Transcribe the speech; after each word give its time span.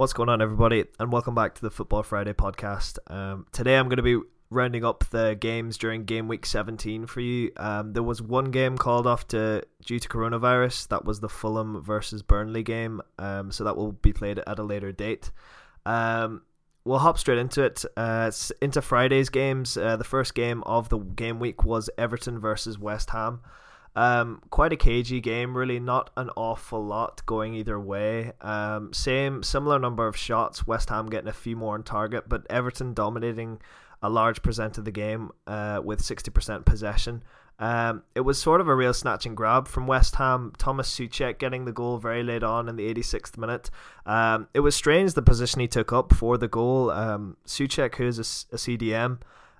What's 0.00 0.14
going 0.14 0.30
on, 0.30 0.40
everybody, 0.40 0.86
and 0.98 1.12
welcome 1.12 1.34
back 1.34 1.54
to 1.56 1.60
the 1.60 1.70
Football 1.70 2.02
Friday 2.02 2.32
podcast. 2.32 2.96
Um, 3.12 3.44
today, 3.52 3.76
I'm 3.76 3.86
going 3.90 3.98
to 3.98 4.02
be 4.02 4.18
rounding 4.48 4.82
up 4.82 5.04
the 5.10 5.36
games 5.38 5.76
during 5.76 6.06
game 6.06 6.26
week 6.26 6.46
17 6.46 7.04
for 7.04 7.20
you. 7.20 7.52
Um, 7.58 7.92
there 7.92 8.02
was 8.02 8.22
one 8.22 8.46
game 8.46 8.78
called 8.78 9.06
off 9.06 9.28
to 9.28 9.62
due 9.84 9.98
to 9.98 10.08
coronavirus. 10.08 10.88
That 10.88 11.04
was 11.04 11.20
the 11.20 11.28
Fulham 11.28 11.82
versus 11.82 12.22
Burnley 12.22 12.62
game. 12.62 13.02
Um, 13.18 13.52
so 13.52 13.62
that 13.64 13.76
will 13.76 13.92
be 13.92 14.14
played 14.14 14.38
at 14.38 14.58
a 14.58 14.62
later 14.62 14.90
date. 14.90 15.32
Um, 15.84 16.44
we'll 16.82 17.00
hop 17.00 17.18
straight 17.18 17.36
into 17.36 17.62
it. 17.62 17.84
Uh, 17.94 18.30
into 18.62 18.80
Friday's 18.80 19.28
games. 19.28 19.76
Uh, 19.76 19.98
the 19.98 20.04
first 20.04 20.34
game 20.34 20.62
of 20.62 20.88
the 20.88 20.96
game 20.96 21.38
week 21.38 21.66
was 21.66 21.90
Everton 21.98 22.40
versus 22.40 22.78
West 22.78 23.10
Ham. 23.10 23.40
Um, 23.96 24.42
quite 24.50 24.72
a 24.72 24.76
cagey 24.76 25.20
game, 25.20 25.56
really. 25.56 25.80
Not 25.80 26.10
an 26.16 26.30
awful 26.36 26.84
lot 26.84 27.24
going 27.26 27.54
either 27.54 27.78
way. 27.78 28.32
Um, 28.40 28.92
same, 28.92 29.42
similar 29.42 29.78
number 29.78 30.06
of 30.06 30.16
shots. 30.16 30.66
West 30.66 30.90
Ham 30.90 31.08
getting 31.08 31.28
a 31.28 31.32
few 31.32 31.56
more 31.56 31.74
on 31.74 31.82
target, 31.82 32.28
but 32.28 32.46
Everton 32.48 32.94
dominating 32.94 33.60
a 34.02 34.08
large 34.08 34.42
percent 34.42 34.78
of 34.78 34.84
the 34.84 34.92
game 34.92 35.30
uh, 35.46 35.80
with 35.84 36.02
sixty 36.02 36.30
percent 36.30 36.64
possession. 36.64 37.22
Um, 37.60 38.04
it 38.14 38.22
was 38.22 38.40
sort 38.40 38.62
of 38.62 38.68
a 38.68 38.74
real 38.74 38.94
snatch 38.94 39.26
and 39.26 39.36
grab 39.36 39.68
from 39.68 39.86
West 39.86 40.16
Ham. 40.16 40.54
Thomas 40.56 40.90
Soucek 40.90 41.38
getting 41.38 41.66
the 41.66 41.72
goal 41.72 41.98
very 41.98 42.22
late 42.22 42.42
on 42.42 42.70
in 42.70 42.76
the 42.76 42.92
86th 42.92 43.36
minute. 43.36 43.68
Um, 44.06 44.48
it 44.54 44.60
was 44.60 44.74
strange 44.74 45.12
the 45.12 45.20
position 45.20 45.60
he 45.60 45.68
took 45.68 45.92
up 45.92 46.14
for 46.14 46.38
the 46.38 46.48
goal. 46.48 46.90
Um, 46.90 47.36
Soucek, 47.46 47.96
who 47.96 48.06
is 48.06 48.18
a, 48.18 48.54
a 48.54 48.56
CDM, 48.56 49.18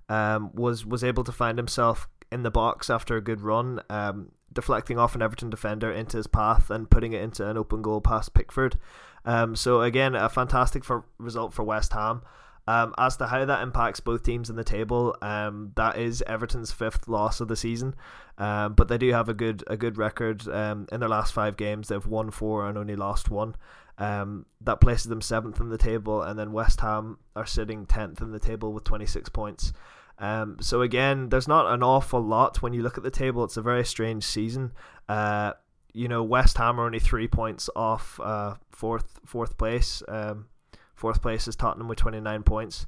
um, 0.08 0.50
was 0.54 0.86
was 0.86 1.04
able 1.04 1.24
to 1.24 1.32
find 1.32 1.58
himself 1.58 2.08
in 2.30 2.42
the 2.42 2.50
box 2.50 2.90
after 2.90 3.16
a 3.16 3.20
good 3.20 3.40
run, 3.40 3.80
um, 3.90 4.32
deflecting 4.52 4.98
off 4.98 5.14
an 5.14 5.22
Everton 5.22 5.50
defender 5.50 5.90
into 5.92 6.16
his 6.16 6.26
path 6.26 6.70
and 6.70 6.90
putting 6.90 7.12
it 7.12 7.22
into 7.22 7.48
an 7.48 7.56
open 7.56 7.82
goal 7.82 8.00
past 8.00 8.34
Pickford. 8.34 8.78
Um, 9.24 9.54
so 9.56 9.82
again, 9.82 10.14
a 10.14 10.28
fantastic 10.28 10.84
for, 10.84 11.04
result 11.18 11.52
for 11.52 11.62
West 11.62 11.92
Ham. 11.92 12.22
Um, 12.68 12.94
as 12.98 13.16
to 13.16 13.26
how 13.26 13.44
that 13.44 13.62
impacts 13.62 14.00
both 14.00 14.22
teams 14.22 14.48
in 14.48 14.54
the 14.54 14.62
table, 14.62 15.16
um, 15.22 15.72
that 15.74 15.98
is 15.98 16.22
Everton's 16.26 16.70
fifth 16.70 17.08
loss 17.08 17.40
of 17.40 17.48
the 17.48 17.56
season, 17.56 17.96
um, 18.38 18.74
but 18.74 18.86
they 18.86 18.98
do 18.98 19.10
have 19.12 19.28
a 19.28 19.34
good 19.34 19.64
a 19.66 19.76
good 19.76 19.98
record 19.98 20.46
um, 20.46 20.86
in 20.92 21.00
their 21.00 21.08
last 21.08 21.32
five 21.32 21.56
games. 21.56 21.88
They've 21.88 22.06
won 22.06 22.30
four 22.30 22.68
and 22.68 22.78
only 22.78 22.94
lost 22.94 23.28
one. 23.28 23.56
Um, 23.98 24.46
that 24.60 24.80
places 24.80 25.06
them 25.06 25.20
seventh 25.20 25.58
in 25.58 25.70
the 25.70 25.78
table, 25.78 26.22
and 26.22 26.38
then 26.38 26.52
West 26.52 26.80
Ham 26.80 27.18
are 27.34 27.46
sitting 27.46 27.86
tenth 27.86 28.20
in 28.20 28.30
the 28.30 28.38
table 28.38 28.72
with 28.72 28.84
twenty 28.84 29.06
six 29.06 29.28
points. 29.28 29.72
Um, 30.20 30.58
so 30.60 30.82
again, 30.82 31.30
there's 31.30 31.48
not 31.48 31.72
an 31.72 31.82
awful 31.82 32.20
lot 32.20 32.60
when 32.62 32.74
you 32.74 32.82
look 32.82 32.98
at 32.98 33.02
the 33.02 33.10
table. 33.10 33.42
It's 33.42 33.56
a 33.56 33.62
very 33.62 33.84
strange 33.84 34.24
season. 34.24 34.72
Uh, 35.08 35.54
you 35.92 36.06
know, 36.06 36.22
West 36.22 36.58
Ham 36.58 36.78
are 36.78 36.86
only 36.86 37.00
three 37.00 37.26
points 37.26 37.68
off 37.74 38.20
uh, 38.22 38.54
fourth 38.70 39.18
fourth 39.24 39.56
place. 39.56 40.02
Um, 40.06 40.46
fourth 40.94 41.22
place 41.22 41.48
is 41.48 41.56
Tottenham 41.56 41.88
with 41.88 41.98
29 41.98 42.42
points. 42.42 42.86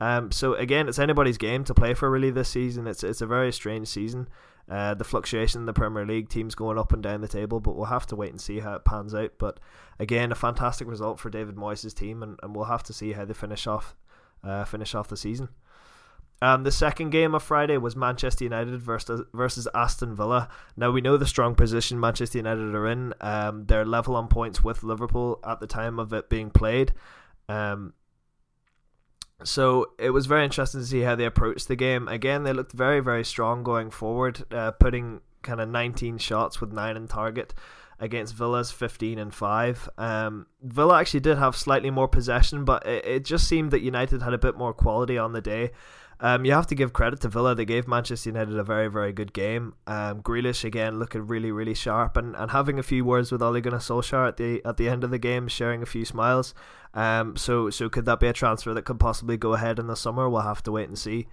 Um, 0.00 0.30
so 0.30 0.54
again, 0.54 0.88
it's 0.88 0.98
anybody's 0.98 1.38
game 1.38 1.64
to 1.64 1.74
play 1.74 1.94
for 1.94 2.10
really 2.10 2.30
this 2.30 2.50
season. 2.50 2.86
It's 2.86 3.02
it's 3.02 3.22
a 3.22 3.26
very 3.26 3.50
strange 3.50 3.88
season. 3.88 4.28
Uh, 4.68 4.94
the 4.94 5.04
fluctuation 5.04 5.62
in 5.62 5.66
the 5.66 5.74
Premier 5.74 6.06
League 6.06 6.28
teams 6.28 6.54
going 6.54 6.78
up 6.78 6.92
and 6.92 7.02
down 7.02 7.20
the 7.20 7.28
table, 7.28 7.60
but 7.60 7.76
we'll 7.76 7.86
have 7.86 8.06
to 8.06 8.16
wait 8.16 8.30
and 8.30 8.40
see 8.40 8.60
how 8.60 8.74
it 8.74 8.84
pans 8.84 9.14
out. 9.14 9.32
But 9.38 9.60
again, 9.98 10.32
a 10.32 10.34
fantastic 10.34 10.88
result 10.88 11.20
for 11.20 11.28
David 11.28 11.56
Moyes' 11.56 11.94
team, 11.94 12.22
and, 12.22 12.38
and 12.42 12.56
we'll 12.56 12.64
have 12.64 12.82
to 12.84 12.92
see 12.92 13.12
how 13.12 13.26
they 13.26 13.34
finish 13.34 13.66
off 13.66 13.94
uh, 14.42 14.64
finish 14.64 14.94
off 14.94 15.08
the 15.08 15.16
season. 15.16 15.48
Um, 16.42 16.64
the 16.64 16.72
second 16.72 17.10
game 17.10 17.34
of 17.34 17.42
Friday 17.42 17.78
was 17.78 17.96
Manchester 17.96 18.44
United 18.44 18.80
versus 18.80 19.22
versus 19.32 19.68
Aston 19.74 20.14
Villa. 20.14 20.48
Now 20.76 20.90
we 20.90 21.00
know 21.00 21.16
the 21.16 21.26
strong 21.26 21.54
position 21.54 21.98
Manchester 21.98 22.38
United 22.38 22.74
are 22.74 22.86
in. 22.88 23.14
Um, 23.20 23.64
they're 23.66 23.84
level 23.84 24.16
on 24.16 24.28
points 24.28 24.62
with 24.62 24.82
Liverpool 24.82 25.40
at 25.44 25.60
the 25.60 25.66
time 25.66 25.98
of 25.98 26.12
it 26.12 26.28
being 26.28 26.50
played. 26.50 26.92
Um, 27.48 27.94
so 29.42 29.92
it 29.98 30.10
was 30.10 30.26
very 30.26 30.44
interesting 30.44 30.80
to 30.80 30.86
see 30.86 31.00
how 31.00 31.14
they 31.14 31.24
approached 31.24 31.68
the 31.68 31.76
game. 31.76 32.08
Again, 32.08 32.44
they 32.44 32.52
looked 32.52 32.72
very 32.72 33.00
very 33.00 33.24
strong 33.24 33.62
going 33.62 33.90
forward, 33.90 34.44
uh, 34.52 34.72
putting 34.72 35.20
kind 35.42 35.60
of 35.60 35.68
19 35.68 36.18
shots 36.18 36.60
with 36.60 36.72
nine 36.72 36.96
in 36.96 37.06
target 37.06 37.54
against 38.00 38.34
Villa's 38.34 38.70
15 38.70 39.18
and 39.18 39.32
5. 39.32 39.88
Um, 39.98 40.46
Villa 40.62 41.00
actually 41.00 41.20
did 41.20 41.38
have 41.38 41.56
slightly 41.56 41.90
more 41.90 42.08
possession, 42.08 42.64
but 42.64 42.86
it, 42.86 43.06
it 43.06 43.24
just 43.24 43.46
seemed 43.48 43.70
that 43.70 43.80
United 43.80 44.22
had 44.22 44.34
a 44.34 44.38
bit 44.38 44.56
more 44.56 44.72
quality 44.72 45.16
on 45.16 45.32
the 45.32 45.40
day. 45.40 45.70
Um, 46.24 46.46
you 46.46 46.52
have 46.52 46.66
to 46.68 46.74
give 46.74 46.94
credit 46.94 47.20
to 47.20 47.28
Villa. 47.28 47.54
They 47.54 47.66
gave 47.66 47.86
Manchester 47.86 48.30
United 48.30 48.58
a 48.58 48.64
very, 48.64 48.88
very 48.88 49.12
good 49.12 49.34
game. 49.34 49.74
Um, 49.86 50.22
Grealish 50.22 50.64
again 50.64 50.98
looking 50.98 51.26
really, 51.26 51.52
really 51.52 51.74
sharp, 51.74 52.16
and, 52.16 52.34
and 52.34 52.50
having 52.50 52.78
a 52.78 52.82
few 52.82 53.04
words 53.04 53.30
with 53.30 53.42
Ole 53.42 53.60
Gunnar 53.60 53.76
Solskjaer 53.76 54.28
at 54.28 54.38
the 54.38 54.64
at 54.64 54.78
the 54.78 54.88
end 54.88 55.04
of 55.04 55.10
the 55.10 55.18
game, 55.18 55.48
sharing 55.48 55.82
a 55.82 55.86
few 55.86 56.06
smiles. 56.06 56.54
Um, 56.94 57.36
so 57.36 57.68
so 57.68 57.90
could 57.90 58.06
that 58.06 58.20
be 58.20 58.26
a 58.26 58.32
transfer 58.32 58.72
that 58.72 58.86
could 58.86 58.98
possibly 58.98 59.36
go 59.36 59.52
ahead 59.52 59.78
in 59.78 59.86
the 59.86 59.96
summer? 59.96 60.30
We'll 60.30 60.40
have 60.40 60.62
to 60.62 60.72
wait 60.72 60.88
and 60.88 60.98
see. 60.98 61.28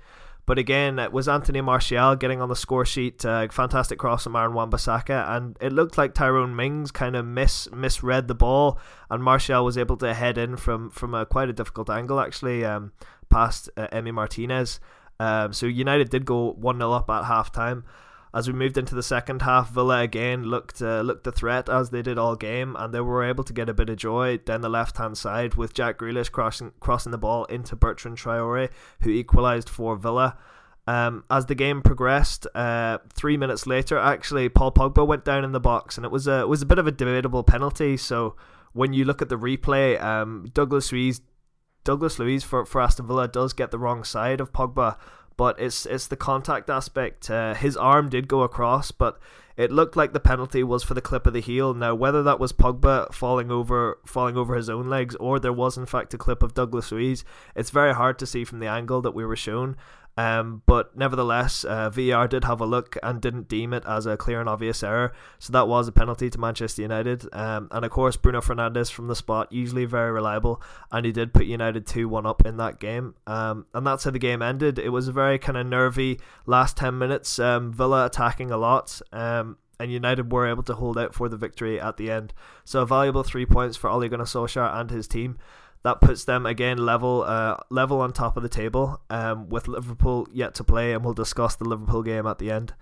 But 0.45 0.57
again, 0.57 0.99
it 0.99 1.13
was 1.13 1.29
Anthony 1.29 1.61
Martial 1.61 2.17
getting 2.17 2.41
on 2.41 2.49
the 2.49 2.55
score 2.57 2.83
sheet. 2.83 3.23
Uh, 3.23 3.47
fantastic 3.49 3.97
cross 3.97 4.25
from 4.25 4.35
Aaron 4.35 4.53
Wan-Bissaka, 4.53 5.29
and 5.29 5.55
it 5.61 5.71
looked 5.71 5.97
like 5.97 6.13
Tyrone 6.13 6.53
Mings 6.53 6.91
kind 6.91 7.15
of 7.15 7.25
miss 7.25 7.69
misread 7.71 8.27
the 8.27 8.35
ball, 8.35 8.77
and 9.09 9.23
Martial 9.23 9.63
was 9.63 9.77
able 9.77 9.95
to 9.97 10.13
head 10.13 10.37
in 10.37 10.57
from 10.57 10.89
from 10.89 11.13
a 11.13 11.25
quite 11.25 11.47
a 11.47 11.53
difficult 11.53 11.89
angle 11.89 12.19
actually. 12.19 12.65
Um, 12.65 12.91
past 13.31 13.69
uh, 13.77 13.87
Emi 13.87 14.13
Martinez. 14.13 14.79
Um, 15.19 15.53
so 15.53 15.65
United 15.65 16.09
did 16.09 16.25
go 16.25 16.53
1 16.53 16.77
0 16.77 16.91
up 16.91 17.09
at 17.09 17.25
half 17.25 17.51
time. 17.51 17.85
As 18.33 18.47
we 18.47 18.53
moved 18.53 18.77
into 18.77 18.95
the 18.95 19.03
second 19.03 19.41
half, 19.41 19.71
Villa 19.71 19.99
again 19.99 20.45
looked 20.45 20.81
uh, 20.81 21.01
looked 21.01 21.25
the 21.25 21.33
threat 21.33 21.67
as 21.67 21.89
they 21.89 22.01
did 22.01 22.17
all 22.17 22.35
game, 22.37 22.77
and 22.79 22.93
they 22.93 23.01
were 23.01 23.23
able 23.23 23.43
to 23.43 23.51
get 23.51 23.67
a 23.67 23.73
bit 23.73 23.89
of 23.89 23.97
joy 23.97 24.37
down 24.37 24.61
the 24.61 24.69
left 24.69 24.97
hand 24.97 25.17
side 25.17 25.55
with 25.55 25.73
Jack 25.73 25.99
Grealish 25.99 26.31
crossing 26.31 26.71
crossing 26.79 27.11
the 27.11 27.17
ball 27.17 27.43
into 27.45 27.75
Bertrand 27.75 28.17
Traore, 28.17 28.69
who 29.01 29.09
equalised 29.09 29.67
for 29.67 29.97
Villa. 29.97 30.37
Um, 30.87 31.25
as 31.29 31.45
the 31.45 31.55
game 31.55 31.81
progressed, 31.81 32.47
uh, 32.55 32.99
three 33.13 33.37
minutes 33.37 33.67
later, 33.67 33.97
actually, 33.97 34.49
Paul 34.49 34.71
Pogba 34.71 35.05
went 35.05 35.25
down 35.25 35.43
in 35.43 35.51
the 35.51 35.59
box, 35.59 35.97
and 35.97 36.05
it 36.05 36.11
was 36.11 36.25
a 36.25 36.39
it 36.39 36.47
was 36.47 36.61
a 36.61 36.65
bit 36.65 36.79
of 36.79 36.87
a 36.87 36.91
debatable 36.91 37.43
penalty. 37.43 37.97
So 37.97 38.37
when 38.71 38.93
you 38.93 39.03
look 39.03 39.21
at 39.21 39.27
the 39.27 39.37
replay, 39.37 40.01
um, 40.01 40.47
Douglas 40.53 40.91
Luiz 40.93 41.19
Douglas 41.83 42.19
Luiz 42.19 42.43
for, 42.43 42.65
for 42.65 42.81
Aston 42.81 43.07
Villa 43.07 43.27
does 43.27 43.53
get 43.53 43.71
the 43.71 43.79
wrong 43.79 44.03
side 44.03 44.39
of 44.39 44.53
Pogba, 44.53 44.97
but 45.37 45.59
it's 45.59 45.85
it's 45.85 46.07
the 46.07 46.15
contact 46.15 46.69
aspect. 46.69 47.29
Uh, 47.29 47.53
his 47.53 47.75
arm 47.75 48.09
did 48.09 48.27
go 48.27 48.41
across, 48.41 48.91
but 48.91 49.19
it 49.57 49.71
looked 49.71 49.95
like 49.95 50.13
the 50.13 50.19
penalty 50.19 50.63
was 50.63 50.83
for 50.83 50.93
the 50.93 51.01
clip 51.01 51.27
of 51.27 51.33
the 51.33 51.41
heel. 51.41 51.73
Now, 51.73 51.93
whether 51.95 52.23
that 52.23 52.39
was 52.39 52.53
Pogba 52.53 53.13
falling 53.13 53.51
over 53.51 53.99
falling 54.05 54.37
over 54.37 54.55
his 54.55 54.69
own 54.69 54.87
legs 54.87 55.15
or 55.15 55.39
there 55.39 55.53
was 55.53 55.77
in 55.77 55.85
fact 55.85 56.13
a 56.13 56.17
clip 56.17 56.43
of 56.43 56.53
Douglas 56.53 56.91
Luiz, 56.91 57.23
it's 57.55 57.69
very 57.69 57.93
hard 57.93 58.19
to 58.19 58.25
see 58.25 58.45
from 58.45 58.59
the 58.59 58.67
angle 58.67 59.01
that 59.01 59.15
we 59.15 59.25
were 59.25 59.35
shown. 59.35 59.75
Um, 60.21 60.61
but 60.67 60.95
nevertheless, 60.95 61.63
uh, 61.63 61.89
VAR 61.89 62.27
did 62.27 62.43
have 62.43 62.61
a 62.61 62.65
look 62.65 62.95
and 63.01 63.19
didn't 63.19 63.47
deem 63.47 63.73
it 63.73 63.83
as 63.87 64.05
a 64.05 64.17
clear 64.17 64.39
and 64.39 64.47
obvious 64.47 64.83
error. 64.83 65.13
So 65.39 65.51
that 65.53 65.67
was 65.67 65.87
a 65.87 65.91
penalty 65.91 66.29
to 66.29 66.39
Manchester 66.39 66.83
United. 66.83 67.27
Um, 67.33 67.69
and 67.71 67.83
of 67.83 67.89
course, 67.89 68.17
Bruno 68.17 68.39
Fernandes 68.41 68.91
from 68.91 69.07
the 69.07 69.15
spot, 69.15 69.51
usually 69.51 69.85
very 69.85 70.11
reliable, 70.11 70.61
and 70.91 71.07
he 71.07 71.11
did 71.11 71.33
put 71.33 71.47
United 71.47 71.87
2 71.87 72.07
1 72.07 72.25
up 72.27 72.45
in 72.45 72.57
that 72.57 72.79
game. 72.79 73.15
Um, 73.25 73.65
and 73.73 73.85
that's 73.87 74.03
how 74.03 74.11
the 74.11 74.19
game 74.19 74.43
ended. 74.43 74.77
It 74.77 74.89
was 74.89 75.07
a 75.07 75.11
very 75.11 75.39
kind 75.39 75.57
of 75.57 75.65
nervy 75.65 76.19
last 76.45 76.77
10 76.77 76.99
minutes. 76.99 77.39
Um, 77.39 77.73
Villa 77.73 78.05
attacking 78.05 78.51
a 78.51 78.57
lot. 78.57 79.01
Um, 79.11 79.57
and 79.79 79.91
United 79.91 80.31
were 80.31 80.47
able 80.47 80.61
to 80.61 80.75
hold 80.75 80.99
out 80.99 81.15
for 81.15 81.27
the 81.29 81.37
victory 81.37 81.81
at 81.81 81.97
the 81.97 82.11
end. 82.11 82.31
So 82.63 82.81
a 82.83 82.85
valuable 82.85 83.23
three 83.23 83.47
points 83.47 83.75
for 83.75 83.89
Ole 83.89 84.07
Gunnar 84.07 84.25
Solskjaer 84.25 84.79
and 84.79 84.91
his 84.91 85.07
team 85.07 85.39
that 85.83 86.01
puts 86.01 86.25
them 86.25 86.45
again 86.45 86.77
level 86.77 87.23
uh, 87.23 87.57
level 87.69 88.01
on 88.01 88.13
top 88.13 88.37
of 88.37 88.43
the 88.43 88.49
table 88.49 89.01
um, 89.09 89.49
with 89.49 89.67
Liverpool 89.67 90.27
yet 90.31 90.53
to 90.55 90.63
play, 90.63 90.93
and 90.93 91.03
we'll 91.03 91.13
discuss 91.13 91.55
the 91.55 91.65
Liverpool 91.65 92.03
game 92.03 92.27
at 92.27 92.39
the 92.39 92.51
end. 92.51 92.73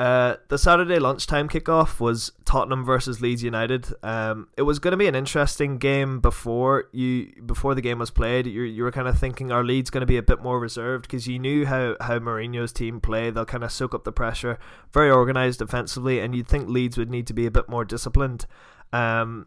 Uh, 0.00 0.36
the 0.48 0.56
Saturday 0.56 0.98
lunchtime 0.98 1.46
kickoff 1.46 2.00
was 2.00 2.32
Tottenham 2.46 2.86
versus 2.86 3.20
Leeds 3.20 3.42
United. 3.42 3.88
Um, 4.02 4.48
it 4.56 4.62
was 4.62 4.78
going 4.78 4.92
to 4.92 4.96
be 4.96 5.06
an 5.06 5.14
interesting 5.14 5.76
game 5.76 6.20
before 6.20 6.88
you 6.90 7.30
before 7.44 7.74
the 7.74 7.82
game 7.82 7.98
was 7.98 8.10
played. 8.10 8.46
You 8.46 8.62
you 8.62 8.82
were 8.82 8.92
kind 8.92 9.08
of 9.08 9.18
thinking 9.18 9.52
our 9.52 9.62
Leeds 9.62 9.90
going 9.90 10.00
to 10.00 10.06
be 10.06 10.16
a 10.16 10.22
bit 10.22 10.42
more 10.42 10.58
reserved 10.58 11.02
because 11.02 11.26
you 11.28 11.38
knew 11.38 11.66
how 11.66 11.96
how 12.00 12.18
Mourinho's 12.18 12.72
team 12.72 12.98
play. 12.98 13.30
They'll 13.30 13.44
kind 13.44 13.62
of 13.62 13.72
soak 13.72 13.94
up 13.94 14.04
the 14.04 14.12
pressure, 14.12 14.58
very 14.90 15.10
organized 15.10 15.58
defensively, 15.58 16.18
and 16.18 16.34
you'd 16.34 16.48
think 16.48 16.70
Leeds 16.70 16.96
would 16.96 17.10
need 17.10 17.26
to 17.26 17.34
be 17.34 17.44
a 17.44 17.50
bit 17.50 17.68
more 17.68 17.84
disciplined. 17.84 18.46
Um, 18.92 19.46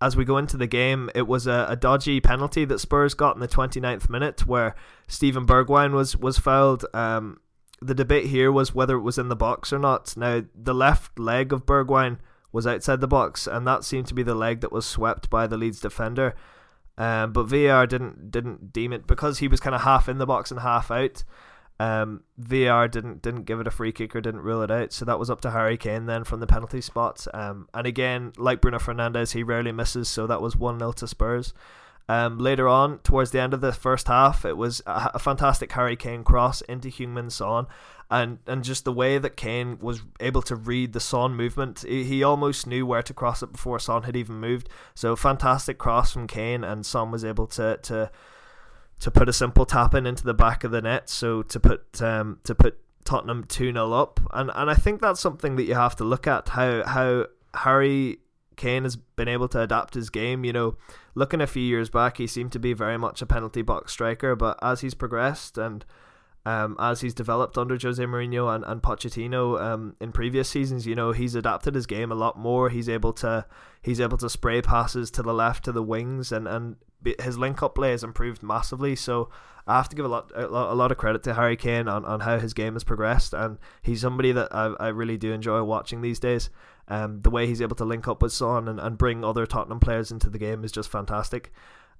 as 0.00 0.16
we 0.16 0.24
go 0.24 0.38
into 0.38 0.56
the 0.56 0.66
game, 0.66 1.08
it 1.14 1.26
was 1.26 1.46
a, 1.46 1.66
a, 1.68 1.76
dodgy 1.76 2.20
penalty 2.20 2.64
that 2.64 2.80
Spurs 2.80 3.14
got 3.14 3.36
in 3.36 3.40
the 3.40 3.48
29th 3.48 4.10
minute 4.10 4.46
where 4.46 4.74
Steven 5.06 5.46
Bergwijn 5.46 5.92
was, 5.92 6.16
was 6.16 6.36
fouled. 6.36 6.84
Um, 6.92 7.40
the 7.80 7.94
debate 7.94 8.26
here 8.26 8.50
was 8.50 8.74
whether 8.74 8.96
it 8.96 9.02
was 9.02 9.18
in 9.18 9.28
the 9.28 9.36
box 9.36 9.72
or 9.72 9.78
not. 9.78 10.16
Now, 10.16 10.42
the 10.54 10.74
left 10.74 11.18
leg 11.18 11.52
of 11.52 11.64
Bergwijn 11.64 12.18
was 12.52 12.66
outside 12.66 13.00
the 13.00 13.08
box, 13.08 13.46
and 13.46 13.66
that 13.66 13.84
seemed 13.84 14.06
to 14.08 14.14
be 14.14 14.22
the 14.22 14.34
leg 14.34 14.60
that 14.60 14.72
was 14.72 14.86
swept 14.86 15.30
by 15.30 15.46
the 15.46 15.56
Leeds 15.56 15.80
defender. 15.80 16.34
Um, 16.96 17.32
but 17.32 17.44
VAR 17.44 17.86
didn't 17.86 18.30
didn't 18.30 18.72
deem 18.72 18.92
it 18.92 19.06
because 19.06 19.40
he 19.40 19.48
was 19.48 19.58
kind 19.58 19.74
of 19.74 19.82
half 19.82 20.08
in 20.08 20.18
the 20.18 20.26
box 20.26 20.52
and 20.52 20.60
half 20.60 20.90
out. 20.90 21.24
Um, 21.80 22.22
VAR 22.38 22.86
didn't 22.86 23.20
didn't 23.22 23.44
give 23.44 23.58
it 23.58 23.66
a 23.66 23.70
free 23.70 23.90
kick 23.90 24.14
or 24.14 24.20
didn't 24.20 24.42
rule 24.42 24.62
it 24.62 24.70
out, 24.70 24.92
so 24.92 25.04
that 25.04 25.18
was 25.18 25.28
up 25.28 25.40
to 25.40 25.50
Harry 25.50 25.76
Kane 25.76 26.06
then 26.06 26.22
from 26.24 26.40
the 26.40 26.46
penalty 26.46 26.80
spot. 26.80 27.26
Um, 27.34 27.68
and 27.74 27.86
again, 27.86 28.32
like 28.36 28.60
Bruno 28.60 28.78
Fernandes, 28.78 29.32
he 29.32 29.42
rarely 29.42 29.72
misses, 29.72 30.08
so 30.08 30.26
that 30.26 30.40
was 30.40 30.56
one 30.56 30.78
0 30.78 30.92
to 30.92 31.08
Spurs. 31.08 31.52
Um, 32.08 32.38
later 32.38 32.68
on, 32.68 32.98
towards 32.98 33.30
the 33.30 33.40
end 33.40 33.54
of 33.54 33.60
the 33.60 33.72
first 33.72 34.08
half, 34.08 34.44
it 34.44 34.56
was 34.56 34.82
a, 34.86 35.12
a 35.14 35.18
fantastic 35.18 35.72
Harry 35.72 35.96
Kane 35.96 36.22
cross 36.22 36.60
into 36.62 36.88
Heung-min 36.88 37.30
Son, 37.30 37.66
and 38.10 38.38
and 38.46 38.62
just 38.62 38.84
the 38.84 38.92
way 38.92 39.18
that 39.18 39.36
Kane 39.36 39.78
was 39.80 40.02
able 40.20 40.42
to 40.42 40.54
read 40.54 40.92
the 40.92 41.00
Son 41.00 41.34
movement, 41.34 41.84
he, 41.88 42.04
he 42.04 42.22
almost 42.22 42.66
knew 42.66 42.86
where 42.86 43.02
to 43.02 43.14
cross 43.14 43.42
it 43.42 43.52
before 43.52 43.80
Son 43.80 44.04
had 44.04 44.14
even 44.14 44.36
moved. 44.36 44.68
So 44.94 45.16
fantastic 45.16 45.78
cross 45.78 46.12
from 46.12 46.28
Kane, 46.28 46.62
and 46.62 46.86
Son 46.86 47.10
was 47.10 47.24
able 47.24 47.46
to 47.48 47.78
to 47.82 48.10
to 49.00 49.10
put 49.10 49.28
a 49.28 49.32
simple 49.32 49.66
tap 49.66 49.94
in 49.94 50.06
into 50.06 50.24
the 50.24 50.34
back 50.34 50.64
of 50.64 50.70
the 50.70 50.82
net. 50.82 51.08
So 51.08 51.42
to 51.42 51.60
put 51.60 52.00
um, 52.02 52.40
to 52.44 52.54
put 52.54 52.78
Tottenham 53.04 53.44
two 53.44 53.72
0 53.72 53.92
up, 53.92 54.20
and 54.32 54.50
and 54.54 54.70
I 54.70 54.74
think 54.74 55.00
that's 55.00 55.20
something 55.20 55.56
that 55.56 55.64
you 55.64 55.74
have 55.74 55.96
to 55.96 56.04
look 56.04 56.26
at 56.26 56.50
how 56.50 56.84
how 56.84 57.26
Harry 57.54 58.18
Kane 58.56 58.84
has 58.84 58.96
been 58.96 59.28
able 59.28 59.48
to 59.48 59.60
adapt 59.60 59.94
his 59.94 60.10
game. 60.10 60.44
You 60.44 60.52
know, 60.52 60.76
looking 61.14 61.40
a 61.40 61.46
few 61.46 61.62
years 61.62 61.90
back, 61.90 62.18
he 62.18 62.26
seemed 62.26 62.52
to 62.52 62.58
be 62.58 62.72
very 62.72 62.98
much 62.98 63.22
a 63.22 63.26
penalty 63.26 63.62
box 63.62 63.92
striker, 63.92 64.34
but 64.36 64.58
as 64.62 64.80
he's 64.80 64.94
progressed 64.94 65.58
and 65.58 65.84
um, 66.46 66.76
as 66.78 67.00
he's 67.00 67.14
developed 67.14 67.56
under 67.56 67.78
Jose 67.80 68.02
Mourinho 68.02 68.54
and, 68.54 68.64
and 68.64 68.82
Pochettino 68.82 69.60
um, 69.60 69.96
in 70.00 70.12
previous 70.12 70.48
seasons, 70.48 70.86
you 70.86 70.94
know, 70.94 71.12
he's 71.12 71.34
adapted 71.34 71.74
his 71.74 71.86
game 71.86 72.12
a 72.12 72.14
lot 72.14 72.38
more. 72.38 72.68
He's 72.68 72.88
able 72.88 73.12
to 73.14 73.46
he's 73.82 74.00
able 74.00 74.18
to 74.18 74.28
spray 74.28 74.60
passes 74.60 75.10
to 75.12 75.22
the 75.22 75.32
left 75.32 75.64
to 75.64 75.72
the 75.72 75.82
wings 75.82 76.32
and, 76.32 76.46
and 76.46 76.76
his 77.20 77.38
link 77.38 77.62
up 77.62 77.74
play 77.74 77.90
has 77.92 78.04
improved 78.04 78.42
massively. 78.42 78.94
So 78.94 79.30
I 79.66 79.76
have 79.76 79.88
to 79.88 79.96
give 79.96 80.04
a 80.04 80.08
lot 80.08 80.30
a 80.34 80.46
lot 80.74 80.92
of 80.92 80.98
credit 80.98 81.22
to 81.24 81.34
Harry 81.34 81.56
Kane 81.56 81.88
on, 81.88 82.04
on 82.04 82.20
how 82.20 82.38
his 82.38 82.52
game 82.52 82.74
has 82.74 82.84
progressed, 82.84 83.32
and 83.32 83.58
he's 83.82 84.02
somebody 84.02 84.32
that 84.32 84.54
I, 84.54 84.74
I 84.78 84.88
really 84.88 85.16
do 85.16 85.32
enjoy 85.32 85.62
watching 85.62 86.02
these 86.02 86.18
days. 86.18 86.50
Um, 86.88 87.22
the 87.22 87.30
way 87.30 87.46
he's 87.46 87.62
able 87.62 87.76
to 87.76 87.84
link 87.86 88.06
up 88.06 88.20
with 88.20 88.34
Son 88.34 88.68
and, 88.68 88.78
and 88.78 88.98
bring 88.98 89.24
other 89.24 89.46
Tottenham 89.46 89.80
players 89.80 90.10
into 90.10 90.28
the 90.28 90.38
game 90.38 90.64
is 90.64 90.72
just 90.72 90.90
fantastic. 90.90 91.50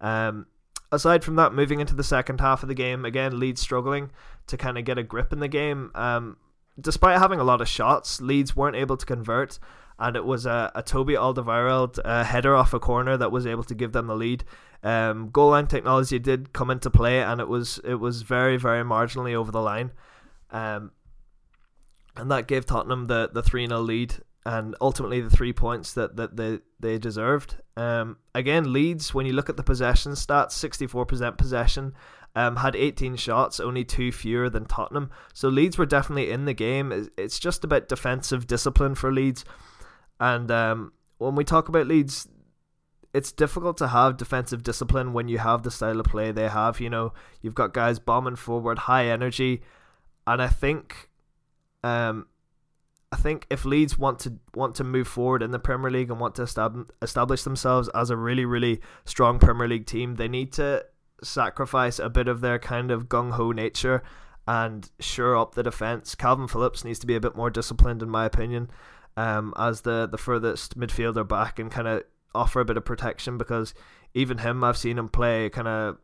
Um, 0.03 0.47
aside 0.95 1.25
from 1.25 1.37
that, 1.37 1.53
moving 1.53 1.81
into 1.81 1.95
the 1.95 2.05
second 2.05 2.41
half 2.41 2.63
of 2.63 2.69
the 2.69 2.75
game, 2.75 3.05
again, 3.05 3.39
Leeds 3.39 3.61
struggling 3.61 4.11
to 4.47 4.57
kind 4.57 4.79
of 4.79 4.85
get 4.85 4.99
a 4.99 5.03
grip 5.03 5.33
in 5.33 5.41
the 5.41 5.49
game. 5.49 5.91
Um, 5.95 6.37
despite 6.81 7.19
having 7.19 7.41
a 7.41 7.45
lot 7.45 7.61
of 7.61 7.69
shots, 7.69 8.21
Leeds 8.21 8.57
weren't 8.57 8.77
able 8.77 8.97
to 8.97 9.07
convert, 9.07 9.59
and 9.99 10.17
it 10.17 10.25
was 10.25 10.47
a, 10.47 10.73
a 10.75 10.83
Toby 10.83 11.15
Alderweireld 11.15 11.99
uh, 12.05 12.25
header 12.25 12.55
off 12.55 12.75
a 12.75 12.81
corner 12.81 13.17
that 13.17 13.33
was 13.33 13.47
able 13.47 13.65
to 13.65 13.75
give 13.75 13.93
them 13.93 14.07
the 14.07 14.17
lead. 14.17 14.45
Um, 14.83 15.31
goal 15.31 15.51
line 15.51 15.67
technology 15.67 16.19
did 16.19 16.53
come 16.53 16.71
into 16.71 16.91
play, 16.91 17.23
and 17.23 17.41
it 17.41 17.49
was 17.49 17.81
it 17.85 17.95
was 17.95 18.23
very 18.23 18.57
very 18.57 18.85
marginally 18.85 19.35
over 19.35 19.51
the 19.51 19.63
line, 19.63 19.93
um, 20.51 20.93
and 22.17 22.31
that 22.31 22.47
gave 22.47 22.67
Tottenham 22.67 23.07
the 23.07 23.31
the 23.33 23.43
three 23.43 23.67
0 23.67 23.81
lead 23.81 24.17
and 24.47 24.77
ultimately 24.81 25.21
the 25.21 25.31
three 25.31 25.53
points 25.53 25.95
that, 25.95 26.17
that 26.17 26.37
they, 26.37 26.59
they 26.79 26.99
deserved. 26.99 27.57
Um, 27.77 28.19
again, 28.35 28.73
Leeds, 28.73 29.15
when 29.15 29.27
you 29.27 29.33
look 29.33 29.49
at 29.49 29.57
the 29.57 29.63
possession 29.63 30.13
stats, 30.13 30.53
64% 30.53 31.39
possession, 31.39 31.95
um, 32.37 32.57
had 32.57 32.77
18 32.77 33.17
shots, 33.17 33.59
only 33.59 33.85
two 33.85 34.13
fewer 34.13 34.51
than 34.51 34.67
Tottenham. 34.67 35.11
So 35.33 35.49
Leeds 35.49 35.79
were 35.79 35.87
definitely 35.87 36.31
in 36.31 36.45
the 36.45 36.53
game. 36.53 37.09
It's 37.17 37.39
just 37.39 37.65
about 37.65 37.89
defensive 37.89 38.47
discipline 38.47 38.95
for 38.95 39.13
Leeds. 39.13 39.45
And 40.21 40.51
um, 40.51 40.93
when 41.19 41.37
we 41.37 41.45
talk 41.45 41.69
about 41.69 41.87
Leeds, 41.87 42.29
it's 43.15 43.33
difficult 43.33 43.77
to 43.79 43.89
have 43.89 44.17
defensive 44.17 44.63
discipline 44.63 45.13
when 45.13 45.29
you 45.29 45.39
have 45.39 45.63
the 45.63 45.71
style 45.71 46.01
of 46.01 46.07
play 46.07 46.33
they 46.33 46.49
have. 46.49 46.81
You 46.81 46.91
know, 46.91 47.13
you've 47.41 47.55
got 47.55 47.73
guys 47.73 47.99
bombing 47.99 48.37
forward, 48.37 48.81
high 48.81 49.07
energy. 49.07 49.63
And 50.27 50.43
I 50.43 50.49
think 50.49 51.09
um, 51.85 52.27
I 53.15 53.17
think 53.17 53.47
if 53.49 53.65
Leeds 53.65 53.97
want 53.97 54.19
to 54.21 54.41
want 54.57 54.75
to 54.75 54.83
move 54.83 55.07
forward 55.07 55.41
in 55.41 55.53
the 55.53 55.61
Premier 55.61 55.89
League 55.89 56.11
and 56.11 56.19
want 56.19 56.35
to 56.35 56.43
establish 57.01 57.45
themselves 57.45 57.89
as 57.95 58.11
a 58.11 58.17
really 58.17 58.45
really 58.45 58.81
strong 59.05 59.39
Premier 59.39 59.69
League 59.69 59.87
team, 59.87 60.17
they 60.17 60.27
need 60.27 60.53
to 60.55 60.85
sacrifice 61.23 62.01
a 62.01 62.11
bit 62.11 62.27
of 62.27 62.41
their 62.41 62.59
kind 62.59 62.91
of 62.91 63.09
gung 63.09 63.31
ho 63.31 63.53
nature 63.53 64.03
and 64.49 64.91
shore 64.99 65.37
up 65.37 65.55
the 65.55 65.63
defense. 65.63 66.17
Kalvin 66.17 66.51
Phillips 66.51 66.85
needs 66.85 66.99
to 66.99 67.07
be 67.07 67.15
a 67.15 67.21
bit 67.21 67.37
more 67.37 67.51
disciplined, 67.51 68.03
in 68.03 68.11
my 68.11 68.25
opinion, 68.25 68.69
um, 69.17 69.55
as 69.57 69.83
the 69.83 70.09
the 70.11 70.19
furthest 70.19 70.77
midfielder 70.77 71.27
back 71.27 71.61
and 71.61 71.71
kind 71.71 71.87
of 71.87 72.03
offer 72.35 72.59
a 72.59 72.65
bit 72.65 72.77
of 72.77 72.85
protection 72.85 73.39
because 73.39 73.75
even 74.13 74.39
him, 74.39 74.65
I've 74.65 74.77
seen 74.77 74.99
him 74.99 75.09
play 75.09 75.51
kind 75.51 75.69
of 75.69 75.99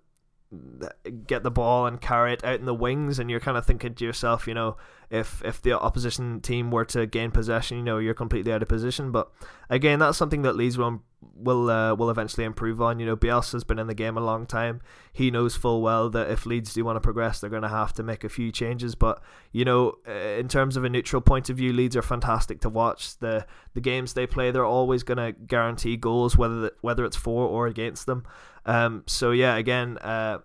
get 1.27 1.43
the 1.43 1.51
ball 1.51 1.87
and 1.87 2.01
carry 2.01 2.33
it 2.33 2.45
out 2.45 2.59
in 2.61 2.67
the 2.67 2.75
wings, 2.75 3.19
and 3.19 3.31
you're 3.31 3.41
kind 3.41 3.57
of 3.57 3.67
thinking 3.67 3.95
to 3.95 4.05
yourself, 4.05 4.47
you 4.47 4.55
know, 4.55 4.77
if 5.11 5.43
if 5.45 5.63
the 5.63 5.79
opposition 5.79 6.41
team 6.41 6.71
were 6.71 6.85
to 6.87 7.07
gain 7.07 7.31
possession, 7.31 7.79
you 7.79 7.85
know, 7.85 7.99
you're 7.99 8.15
completely 8.15 8.53
out 8.53 8.63
of 8.63 8.69
position. 8.69 9.13
But 9.13 9.31
again, 9.69 9.99
that's 9.99 10.19
something 10.19 10.43
that 10.43 10.57
Leeds 10.57 10.79
will 10.79 11.03
will 11.35 11.71
uh, 11.71 11.95
will 11.95 12.11
eventually 12.11 12.45
improve 12.45 12.81
on. 12.81 12.99
You 12.99 13.07
know, 13.07 13.17
Bielsa's 13.17 13.65
been 13.65 13.79
in 13.79 13.87
the 13.87 13.95
game 13.95 14.17
a 14.17 14.21
long 14.21 14.47
time. 14.47 14.81
He 15.13 15.31
knows 15.31 15.57
full 15.57 15.83
well 15.83 16.11
that 16.11 16.31
if 16.31 16.47
Leeds 16.47 16.75
do 16.75 16.85
want 16.85 16.97
to 16.97 17.01
progress, 17.01 17.41
they're 17.41 17.51
going 17.51 17.63
to 17.63 17.69
have 17.69 17.93
to 17.95 18.03
make 18.03 18.25
a 18.25 18.29
few 18.29 18.51
changes. 18.53 18.95
But 18.95 19.23
you 19.53 19.65
know, 19.65 19.95
uh, 20.09 20.13
in 20.13 20.49
terms 20.49 20.77
of 20.77 20.85
a 20.85 20.89
neutral 20.89 21.23
point 21.23 21.51
of 21.51 21.57
view, 21.57 21.73
Leeds 21.73 21.97
are 21.97 22.03
fantastic 22.03 22.61
to 22.61 22.69
watch. 22.69 23.19
The 23.19 23.47
the 23.75 23.81
games 23.81 24.15
they 24.15 24.27
play, 24.27 24.51
they're 24.51 24.65
always 24.65 25.03
going 25.03 25.19
to 25.19 25.33
guarantee 25.33 25.97
goals, 25.97 26.37
whether 26.37 26.73
whether 26.81 27.05
it's 27.05 27.17
for 27.17 27.47
or 27.47 27.67
against 27.67 28.07
them. 28.07 28.25
Um, 28.67 29.05
so 29.07 29.31
yeah, 29.31 29.57
again, 29.57 29.99
uh, 29.99 30.39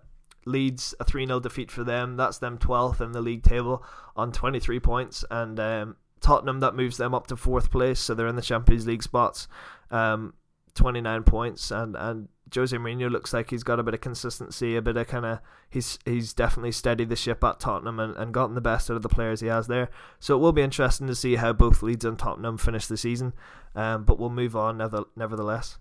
Leeds 0.46 0.94
a 1.00 1.04
3 1.04 1.26
0 1.26 1.40
defeat 1.40 1.70
for 1.70 1.84
them. 1.84 2.16
That's 2.16 2.38
them 2.38 2.56
12th 2.56 3.00
in 3.00 3.12
the 3.12 3.20
league 3.20 3.42
table 3.42 3.84
on 4.14 4.32
23 4.32 4.80
points. 4.80 5.24
And 5.30 5.58
um, 5.60 5.96
Tottenham, 6.20 6.60
that 6.60 6.74
moves 6.74 6.96
them 6.96 7.14
up 7.14 7.26
to 7.26 7.36
fourth 7.36 7.70
place. 7.70 7.98
So 8.00 8.14
they're 8.14 8.28
in 8.28 8.36
the 8.36 8.42
Champions 8.42 8.86
League 8.86 9.02
spots, 9.02 9.48
um, 9.90 10.34
29 10.76 11.24
points. 11.24 11.70
And, 11.70 11.96
and 11.96 12.28
Jose 12.54 12.76
Mourinho 12.76 13.10
looks 13.10 13.34
like 13.34 13.50
he's 13.50 13.64
got 13.64 13.80
a 13.80 13.82
bit 13.82 13.94
of 13.94 14.00
consistency, 14.00 14.76
a 14.76 14.82
bit 14.82 14.96
of 14.96 15.08
kind 15.08 15.26
of. 15.26 15.40
He's 15.68 15.98
he's 16.04 16.32
definitely 16.32 16.72
steadied 16.72 17.08
the 17.08 17.16
ship 17.16 17.42
at 17.42 17.58
Tottenham 17.58 17.98
and, 17.98 18.16
and 18.16 18.32
gotten 18.32 18.54
the 18.54 18.60
best 18.60 18.88
out 18.90 18.96
of 18.96 19.02
the 19.02 19.08
players 19.08 19.40
he 19.40 19.48
has 19.48 19.66
there. 19.66 19.90
So 20.20 20.36
it 20.36 20.38
will 20.38 20.52
be 20.52 20.62
interesting 20.62 21.08
to 21.08 21.14
see 21.14 21.36
how 21.36 21.52
both 21.52 21.82
Leeds 21.82 22.04
and 22.04 22.18
Tottenham 22.18 22.56
finish 22.56 22.86
the 22.86 22.96
season. 22.96 23.32
Um, 23.74 24.04
but 24.04 24.18
we'll 24.18 24.30
move 24.30 24.54
on 24.54 24.78
nevertheless. 25.16 25.78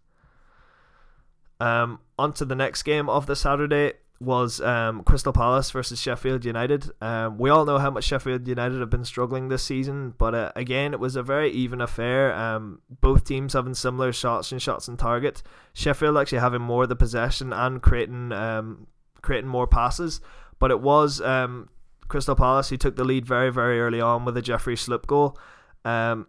Um, 1.60 2.00
on 2.18 2.34
to 2.34 2.46
the 2.46 2.56
next 2.56 2.84
game 2.84 3.10
of 3.10 3.28
the 3.28 3.36
Saturday 3.36 3.94
was 4.20 4.62
um, 4.62 5.04
Crystal 5.04 5.34
Palace 5.34 5.72
versus 5.72 6.02
Sheffield 6.02 6.46
United. 6.46 6.90
Um, 7.02 7.38
we 7.38 7.50
all 7.50 7.66
know 7.66 7.78
how 7.78 7.92
much 7.92 8.06
Sheffield 8.06 8.48
United 8.48 8.80
have 8.80 8.90
been 8.90 9.04
struggling 9.04 9.50
this 9.50 9.64
season, 9.64 10.14
but 10.18 10.34
uh, 10.34 10.52
again, 10.56 10.94
it 10.94 11.00
was 11.00 11.16
a 11.16 11.24
very 11.24 11.52
even 11.52 11.82
affair. 11.82 12.34
Um, 12.34 12.82
both 13.02 13.26
teams 13.26 13.54
having 13.54 13.74
similar 13.74 14.14
shots 14.14 14.52
and 14.52 14.62
shots 14.62 14.88
on 14.88 14.98
target. 14.98 15.44
Sheffield 15.74 16.18
actually 16.18 16.40
having 16.40 16.62
more 16.62 16.84
of 16.84 16.90
the 16.90 16.96
possession 16.96 17.52
and 17.52 17.82
creating 17.82 18.32
um, 18.32 18.88
creating 19.22 19.50
more 19.50 19.68
passes, 19.68 20.22
but 20.60 20.72
it 20.72 20.80
was 20.80 21.20
um, 21.22 21.70
Crystal 22.08 22.36
Palace 22.36 22.70
who 22.70 22.78
took 22.78 22.96
the 22.96 23.04
lead 23.04 23.26
very 23.26 23.52
very 23.52 23.82
early 23.82 24.00
on 24.00 24.24
with 24.24 24.38
a 24.38 24.42
Jeffrey 24.42 24.76
Schlupp 24.76 25.08
goal. 25.08 25.38
Um, 25.84 26.28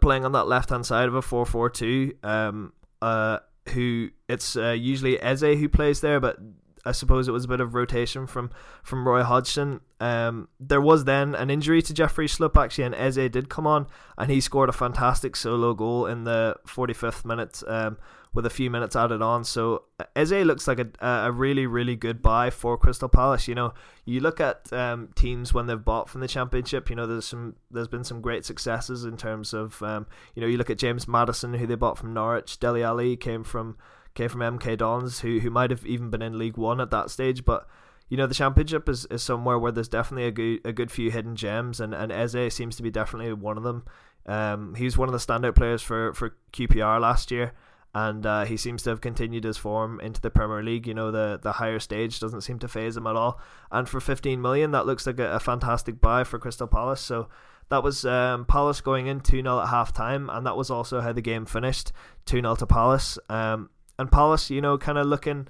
playing 0.00 0.24
on 0.24 0.32
that 0.32 0.46
left 0.46 0.70
hand 0.70 0.86
side 0.86 1.08
of 1.08 1.14
a 1.14 1.22
4 1.22 1.44
4 1.44 1.70
2. 1.70 2.12
Um, 2.22 2.72
uh, 3.02 3.38
who 3.70 4.10
it's 4.28 4.56
uh, 4.56 4.70
usually 4.70 5.20
Eze 5.20 5.40
who 5.40 5.68
plays 5.68 6.00
there, 6.00 6.20
but 6.20 6.38
I 6.84 6.92
suppose 6.92 7.28
it 7.28 7.32
was 7.32 7.44
a 7.44 7.48
bit 7.48 7.60
of 7.60 7.74
rotation 7.74 8.26
from 8.26 8.50
from 8.82 9.06
Roy 9.06 9.22
Hodgson. 9.22 9.80
Um, 10.00 10.48
there 10.58 10.80
was 10.80 11.04
then 11.04 11.34
an 11.34 11.50
injury 11.50 11.82
to 11.82 11.94
Jeffrey 11.94 12.26
Schlupp 12.26 12.62
actually, 12.62 12.84
and 12.84 12.94
Eze 12.94 13.30
did 13.30 13.48
come 13.48 13.66
on, 13.66 13.86
and 14.16 14.30
he 14.30 14.40
scored 14.40 14.68
a 14.68 14.72
fantastic 14.72 15.36
solo 15.36 15.74
goal 15.74 16.06
in 16.06 16.24
the 16.24 16.56
45th 16.66 17.24
minute. 17.24 17.62
Um, 17.66 17.98
with 18.32 18.46
a 18.46 18.50
few 18.50 18.70
minutes 18.70 18.94
added 18.94 19.22
on. 19.22 19.44
So 19.44 19.84
uh, 19.98 20.04
Eze 20.14 20.32
looks 20.32 20.68
like 20.68 20.78
a, 20.78 20.88
a 21.00 21.32
really, 21.32 21.66
really 21.66 21.96
good 21.96 22.22
buy 22.22 22.50
for 22.50 22.78
Crystal 22.78 23.08
Palace. 23.08 23.48
You 23.48 23.54
know, 23.54 23.74
you 24.04 24.20
look 24.20 24.40
at 24.40 24.72
um, 24.72 25.08
teams 25.16 25.52
when 25.52 25.66
they've 25.66 25.84
bought 25.84 26.08
from 26.08 26.20
the 26.20 26.28
Championship. 26.28 26.88
You 26.90 26.96
know, 26.96 27.06
there's 27.06 27.26
some 27.26 27.56
there's 27.70 27.88
been 27.88 28.04
some 28.04 28.20
great 28.20 28.44
successes 28.44 29.04
in 29.04 29.16
terms 29.16 29.52
of 29.52 29.82
um, 29.82 30.06
you 30.34 30.42
know 30.42 30.46
you 30.46 30.56
look 30.56 30.70
at 30.70 30.78
James 30.78 31.08
Maddison 31.08 31.54
who 31.54 31.66
they 31.66 31.74
bought 31.74 31.98
from 31.98 32.14
Norwich. 32.14 32.60
Dele 32.60 32.84
Alli 32.84 33.16
came 33.16 33.42
from 33.42 33.76
came 34.14 34.28
from 34.28 34.40
MK 34.40 34.78
Dons 34.78 35.20
who 35.20 35.40
who 35.40 35.50
might 35.50 35.70
have 35.70 35.84
even 35.84 36.10
been 36.10 36.22
in 36.22 36.38
League 36.38 36.56
One 36.56 36.80
at 36.80 36.90
that 36.90 37.10
stage, 37.10 37.44
but 37.44 37.66
you 38.08 38.16
know 38.16 38.28
the 38.28 38.34
championship 38.34 38.88
is, 38.88 39.06
is 39.06 39.22
somewhere 39.24 39.58
where 39.58 39.72
there's 39.72 39.88
definitely 39.88 40.26
a 40.26 40.30
good 40.30 40.60
a 40.64 40.72
good 40.72 40.92
few 40.92 41.10
hidden 41.10 41.34
gems 41.34 41.80
and, 41.80 41.94
and 41.94 42.12
Eze 42.12 42.54
seems 42.54 42.76
to 42.76 42.82
be 42.82 42.90
definitely 42.90 43.32
one 43.32 43.56
of 43.56 43.64
them. 43.64 43.84
Um, 44.26 44.74
he 44.74 44.84
was 44.84 44.96
one 44.96 45.08
of 45.08 45.12
the 45.12 45.18
standout 45.18 45.56
players 45.56 45.82
for, 45.82 46.12
for 46.12 46.36
QPR 46.52 47.00
last 47.00 47.30
year 47.30 47.52
and 47.94 48.24
uh, 48.24 48.44
he 48.44 48.56
seems 48.56 48.82
to 48.84 48.90
have 48.90 49.00
continued 49.00 49.44
his 49.44 49.56
form 49.56 50.00
into 50.00 50.20
the 50.20 50.30
Premier 50.30 50.62
League. 50.62 50.86
You 50.86 50.94
know, 50.94 51.10
the 51.10 51.38
the 51.42 51.52
higher 51.52 51.78
stage 51.78 52.20
doesn't 52.20 52.42
seem 52.42 52.58
to 52.60 52.68
phase 52.68 52.96
him 52.96 53.06
at 53.06 53.16
all. 53.16 53.40
And 53.70 53.88
for 53.88 54.00
15 54.00 54.40
million, 54.40 54.70
that 54.70 54.86
looks 54.86 55.06
like 55.06 55.18
a, 55.18 55.32
a 55.32 55.40
fantastic 55.40 56.00
buy 56.00 56.24
for 56.24 56.38
Crystal 56.38 56.68
Palace. 56.68 57.00
So 57.00 57.28
that 57.68 57.82
was 57.82 58.04
um, 58.04 58.44
Palace 58.44 58.80
going 58.80 59.06
in 59.06 59.20
2 59.20 59.42
0 59.42 59.60
at 59.60 59.68
half 59.68 59.92
time, 59.92 60.30
and 60.30 60.46
that 60.46 60.56
was 60.56 60.70
also 60.70 61.00
how 61.00 61.12
the 61.12 61.22
game 61.22 61.46
finished 61.46 61.92
2 62.26 62.40
0 62.40 62.54
to 62.56 62.66
Palace. 62.66 63.18
Um, 63.28 63.70
and 63.98 64.10
Palace, 64.10 64.50
you 64.50 64.60
know, 64.60 64.78
kind 64.78 64.98
of 64.98 65.06
looking 65.06 65.48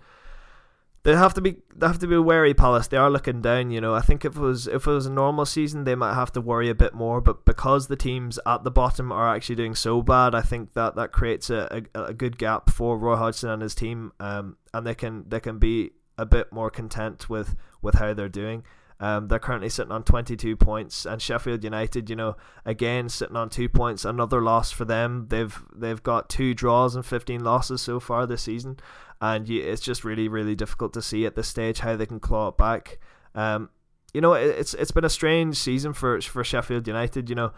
they 1.03 1.17
have 1.17 1.33
to 1.35 1.41
be 1.41 1.57
they 1.75 1.87
have 1.87 1.99
to 1.99 2.07
be 2.07 2.19
wary. 2.19 2.53
Palace 2.53 2.89
they 2.89 2.97
are 2.97 3.11
looking 3.11 3.41
down. 3.41 3.71
You 3.71 3.81
know, 3.81 3.95
I 3.95 4.01
think 4.01 4.25
if 4.25 4.37
it 4.37 4.41
was 4.41 4.67
if 4.67 4.87
it 4.87 4.91
was 4.91 5.07
a 5.07 5.13
normal 5.13 5.47
season, 5.47 5.85
they 5.85 5.95
might 5.95 6.15
have 6.15 6.33
to 6.33 6.41
worry 6.41 6.69
a 6.69 6.75
bit 6.75 6.93
more. 6.93 7.21
But 7.21 7.45
because 7.45 7.87
the 7.87 7.97
teams 7.97 8.39
at 8.45 8.65
the 8.65 8.71
bottom 8.71 9.11
are 9.11 9.35
actually 9.35 9.57
doing 9.57 9.75
so 9.75 10.03
bad, 10.03 10.35
I 10.35 10.43
think 10.43 10.75
that 10.75 10.97
that 10.97 11.13
creates 11.13 11.49
a, 11.49 11.85
a, 11.95 12.05
a 12.05 12.15
good 12.15 12.37
gap 12.39 12.71
for 12.71 12.99
Roy 12.99 13.17
Hodgson 13.17 13.49
and 13.49 13.63
his 13.63 13.75
team, 13.75 14.13
um, 14.21 14.57
and 14.75 14.87
they 14.87 14.95
can 14.95 15.25
they 15.29 15.41
can 15.41 15.59
be 15.59 15.93
a 16.19 16.27
bit 16.27 16.53
more 16.53 16.71
content 16.71 17.31
with 17.31 17.57
with 17.81 17.95
how 17.95 18.13
they're 18.13 18.29
doing. 18.29 18.65
Um, 19.03 19.29
they're 19.29 19.39
currently 19.39 19.71
sitting 19.71 19.93
on 19.93 20.03
22 20.03 20.57
points, 20.57 21.07
and 21.07 21.23
Sheffield 21.23 21.65
United, 21.65 22.11
you 22.11 22.17
know, 22.17 22.37
again 22.67 23.09
sitting 23.09 23.37
on 23.37 23.49
two 23.49 23.67
points. 23.67 24.05
Another 24.05 24.43
loss 24.43 24.71
for 24.71 24.85
them. 24.85 25.29
They've 25.31 25.59
they've 25.75 26.03
got 26.03 26.29
two 26.29 26.53
draws 26.53 26.95
and 26.95 27.07
15 27.07 27.43
losses 27.43 27.81
so 27.81 27.99
far 27.99 28.27
this 28.27 28.43
season, 28.43 28.77
and 29.21 29.49
you, 29.49 29.63
it's 29.63 29.83
just 29.83 30.05
really 30.05 30.29
really 30.29 30.55
difficult 30.55 30.93
to 30.95 31.03
see 31.03 31.27
at 31.27 31.37
this 31.37 31.49
stage 31.49 31.81
how 31.81 31.97
they 31.97 32.07
can 32.07 32.21
claw 32.21 32.49
it 32.49 32.57
back. 32.57 32.99
Um, 33.35 33.71
you 34.13 34.21
know, 34.21 34.35
it, 34.35 34.47
it's 34.59 34.75
it's 34.75 34.91
been 34.91 35.05
a 35.05 35.11
strange 35.11 35.57
season 35.57 35.93
for 35.93 36.21
for 36.21 36.45
Sheffield 36.45 36.87
United. 36.87 37.29
You 37.29 37.37
know, 37.37 37.53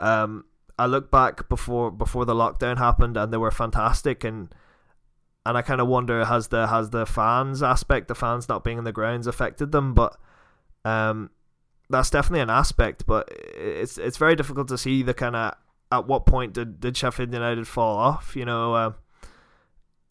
um, 0.00 0.44
I 0.78 0.86
look 0.86 1.10
back 1.10 1.48
before 1.48 1.90
before 1.90 2.24
the 2.24 2.34
lockdown 2.34 2.78
happened, 2.78 3.16
and 3.16 3.32
they 3.32 3.38
were 3.38 3.50
fantastic 3.50 4.24
and 4.24 4.54
and 5.46 5.58
I 5.58 5.62
kind 5.62 5.80
of 5.80 5.88
wonder 5.88 6.24
has 6.24 6.48
the 6.48 6.66
has 6.68 6.90
the 6.90 7.06
fans 7.06 7.62
aspect, 7.62 8.08
the 8.08 8.14
fans 8.14 8.48
not 8.48 8.64
being 8.64 8.78
in 8.78 8.84
the 8.84 8.92
grounds, 8.92 9.26
affected 9.26 9.72
them? 9.72 9.94
But 9.94 10.16
um, 10.84 11.30
that's 11.90 12.10
definitely 12.10 12.40
an 12.40 12.50
aspect, 12.50 13.06
but 13.06 13.28
it's 13.30 13.98
it's 13.98 14.16
very 14.16 14.36
difficult 14.36 14.68
to 14.68 14.78
see 14.78 15.02
the 15.02 15.14
kind 15.14 15.36
of 15.36 15.54
at 15.92 16.06
what 16.06 16.26
point 16.26 16.54
did, 16.54 16.80
did 16.80 16.96
Sheffield 16.96 17.32
United 17.32 17.68
fall 17.68 17.96
off. 17.96 18.34
You 18.34 18.46
know, 18.46 18.74
uh, 18.74 18.92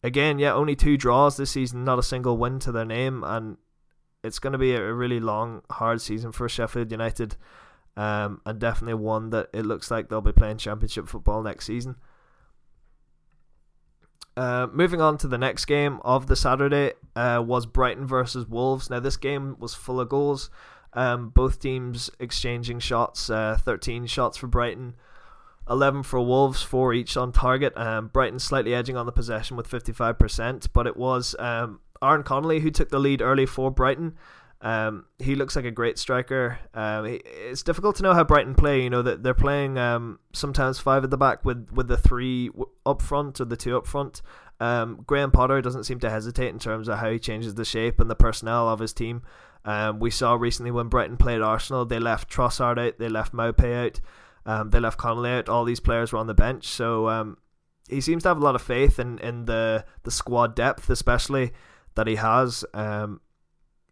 again, 0.04 0.38
yeah, 0.38 0.52
only 0.52 0.76
two 0.76 0.96
draws 0.96 1.36
this 1.36 1.50
season, 1.50 1.84
not 1.84 1.98
a 1.98 2.02
single 2.02 2.36
win 2.36 2.60
to 2.60 2.70
their 2.70 2.84
name, 2.84 3.24
and 3.24 3.56
it's 4.22 4.38
going 4.38 4.52
to 4.52 4.58
be 4.58 4.74
a 4.74 4.92
really 4.92 5.18
long, 5.18 5.62
hard 5.70 6.00
season 6.00 6.30
for 6.30 6.48
Sheffield 6.48 6.92
United, 6.92 7.36
um, 7.96 8.40
and 8.46 8.60
definitely 8.60 8.94
one 8.94 9.30
that 9.30 9.48
it 9.52 9.64
looks 9.64 9.90
like 9.90 10.08
they'll 10.08 10.20
be 10.20 10.32
playing 10.32 10.58
Championship 10.58 11.08
football 11.08 11.42
next 11.42 11.66
season. 11.66 11.96
Uh, 14.36 14.66
moving 14.72 15.00
on 15.00 15.16
to 15.16 15.28
the 15.28 15.38
next 15.38 15.64
game 15.64 16.00
of 16.04 16.26
the 16.26 16.36
Saturday 16.36 16.92
uh, 17.14 17.42
was 17.44 17.66
Brighton 17.66 18.06
versus 18.06 18.48
Wolves. 18.48 18.90
Now 18.90 19.00
this 19.00 19.16
game 19.16 19.56
was 19.58 19.74
full 19.74 20.00
of 20.00 20.08
goals. 20.08 20.50
Um, 20.92 21.28
both 21.30 21.60
teams 21.60 22.10
exchanging 22.18 22.80
shots. 22.80 23.30
Uh, 23.30 23.56
13 23.60 24.06
shots 24.06 24.36
for 24.36 24.48
Brighton, 24.48 24.94
11 25.68 26.02
for 26.02 26.20
Wolves, 26.20 26.62
four 26.62 26.92
each 26.92 27.16
on 27.16 27.32
target. 27.32 27.76
Um, 27.76 28.08
Brighton 28.08 28.38
slightly 28.38 28.74
edging 28.74 28.96
on 28.96 29.06
the 29.06 29.12
possession 29.12 29.56
with 29.56 29.68
55%, 29.68 30.68
but 30.72 30.86
it 30.86 30.96
was 30.96 31.34
um, 31.38 31.80
Aaron 32.02 32.22
Connolly 32.22 32.60
who 32.60 32.70
took 32.70 32.90
the 32.90 32.98
lead 32.98 33.22
early 33.22 33.46
for 33.46 33.70
Brighton. 33.70 34.14
Um, 34.60 35.04
he 35.18 35.34
looks 35.34 35.56
like 35.56 35.66
a 35.66 35.70
great 35.70 35.98
striker. 35.98 36.58
Um, 36.72 37.04
it's 37.06 37.62
difficult 37.62 37.96
to 37.96 38.02
know 38.02 38.14
how 38.14 38.24
Brighton 38.24 38.54
play. 38.54 38.82
You 38.82 38.88
know 38.88 39.02
that 39.02 39.22
they're 39.22 39.34
playing 39.34 39.76
um, 39.76 40.18
sometimes 40.32 40.78
five 40.78 41.04
at 41.04 41.10
the 41.10 41.18
back 41.18 41.44
with 41.44 41.70
with 41.72 41.86
the 41.86 41.98
three 41.98 42.50
up 42.86 43.02
front 43.02 43.40
or 43.40 43.44
the 43.44 43.58
two 43.58 43.76
up 43.76 43.86
front. 43.86 44.22
Um, 44.60 45.04
Graham 45.06 45.30
Potter 45.30 45.60
doesn't 45.60 45.84
seem 45.84 46.00
to 46.00 46.08
hesitate 46.08 46.48
in 46.48 46.58
terms 46.58 46.88
of 46.88 46.98
how 46.98 47.10
he 47.10 47.18
changes 47.18 47.56
the 47.56 47.64
shape 47.64 48.00
and 48.00 48.08
the 48.08 48.14
personnel 48.14 48.68
of 48.68 48.80
his 48.80 48.94
team. 48.94 49.22
Um, 49.66 49.98
we 49.98 50.10
saw 50.10 50.34
recently 50.34 50.70
when 50.70 50.88
Brighton 50.88 51.16
played 51.18 51.42
Arsenal, 51.42 51.84
they 51.84 51.98
left 51.98 52.30
Trossard 52.30 52.78
out, 52.78 52.98
they 52.98 53.08
left 53.08 53.32
Maupay 53.32 53.86
out, 53.86 54.00
um, 54.46 54.70
they 54.70 54.80
left 54.80 54.98
Connolly 54.98 55.30
out. 55.30 55.48
All 55.48 55.64
these 55.64 55.80
players 55.80 56.12
were 56.12 56.18
on 56.18 56.26
the 56.26 56.34
bench, 56.34 56.66
so 56.66 57.36
he 57.88 58.00
seems 58.00 58.22
to 58.22 58.30
have 58.30 58.38
a 58.38 58.44
lot 58.44 58.54
of 58.54 58.62
faith 58.62 58.98
in, 58.98 59.18
in 59.18 59.44
the 59.44 59.84
the 60.04 60.10
squad 60.10 60.54
depth, 60.54 60.88
especially 60.90 61.52
that 61.94 62.06
he 62.06 62.16
has. 62.16 62.64
Um, 62.74 63.20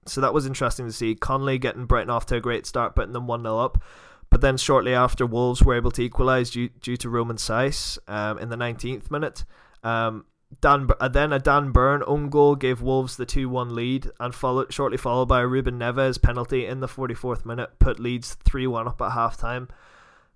so 0.07 0.21
that 0.21 0.35
was 0.35 0.47
interesting 0.47 0.87
to 0.87 0.93
see. 0.93 1.15
Connolly 1.15 1.59
getting 1.59 1.87
Brighton 1.87 2.11
off 2.11 2.27
to 2.27 2.37
a 2.37 2.41
great 2.41 2.67
start, 2.67 2.95
putting 2.97 3.13
them 3.13 3.27
1 3.27 3.43
0 3.43 3.59
up. 3.59 3.83
But 4.31 4.41
then 4.41 4.57
shortly 4.57 4.95
after, 4.95 5.27
Wolves 5.27 5.63
were 5.63 5.75
able 5.75 5.91
to 5.93 6.03
equalise 6.03 6.51
due, 6.51 6.71
due 6.71 6.97
to 6.97 7.11
Roman 7.11 7.37
Saïss 7.37 7.99
um, 8.09 8.39
in 8.39 8.49
the 8.49 8.57
19th 8.57 9.11
minute. 9.11 9.45
Um, 9.85 10.25
Dan, 10.61 10.89
uh, 11.01 11.09
then 11.09 11.33
a 11.33 11.39
Dan 11.39 11.71
Burn 11.71 12.03
own 12.07 12.31
goal 12.31 12.57
gave 12.57 12.83
Wolves 12.83 13.17
the 13.17 13.27
2 13.27 13.49
1 13.49 13.75
lead, 13.75 14.11
and 14.19 14.35
followed, 14.35 14.73
shortly 14.73 14.97
followed 14.97 15.27
by 15.27 15.43
a 15.43 15.47
Ruben 15.47 15.79
Neves 15.79 16.21
penalty 16.21 16.67
in 16.67 16.81
the 16.81 16.89
44th 16.89 17.45
minute, 17.45 17.79
put 17.79 18.01
Leeds 18.01 18.35
3 18.45 18.67
1 18.67 18.89
up 18.89 19.01
at 19.03 19.13
half 19.13 19.37
time. 19.37 19.69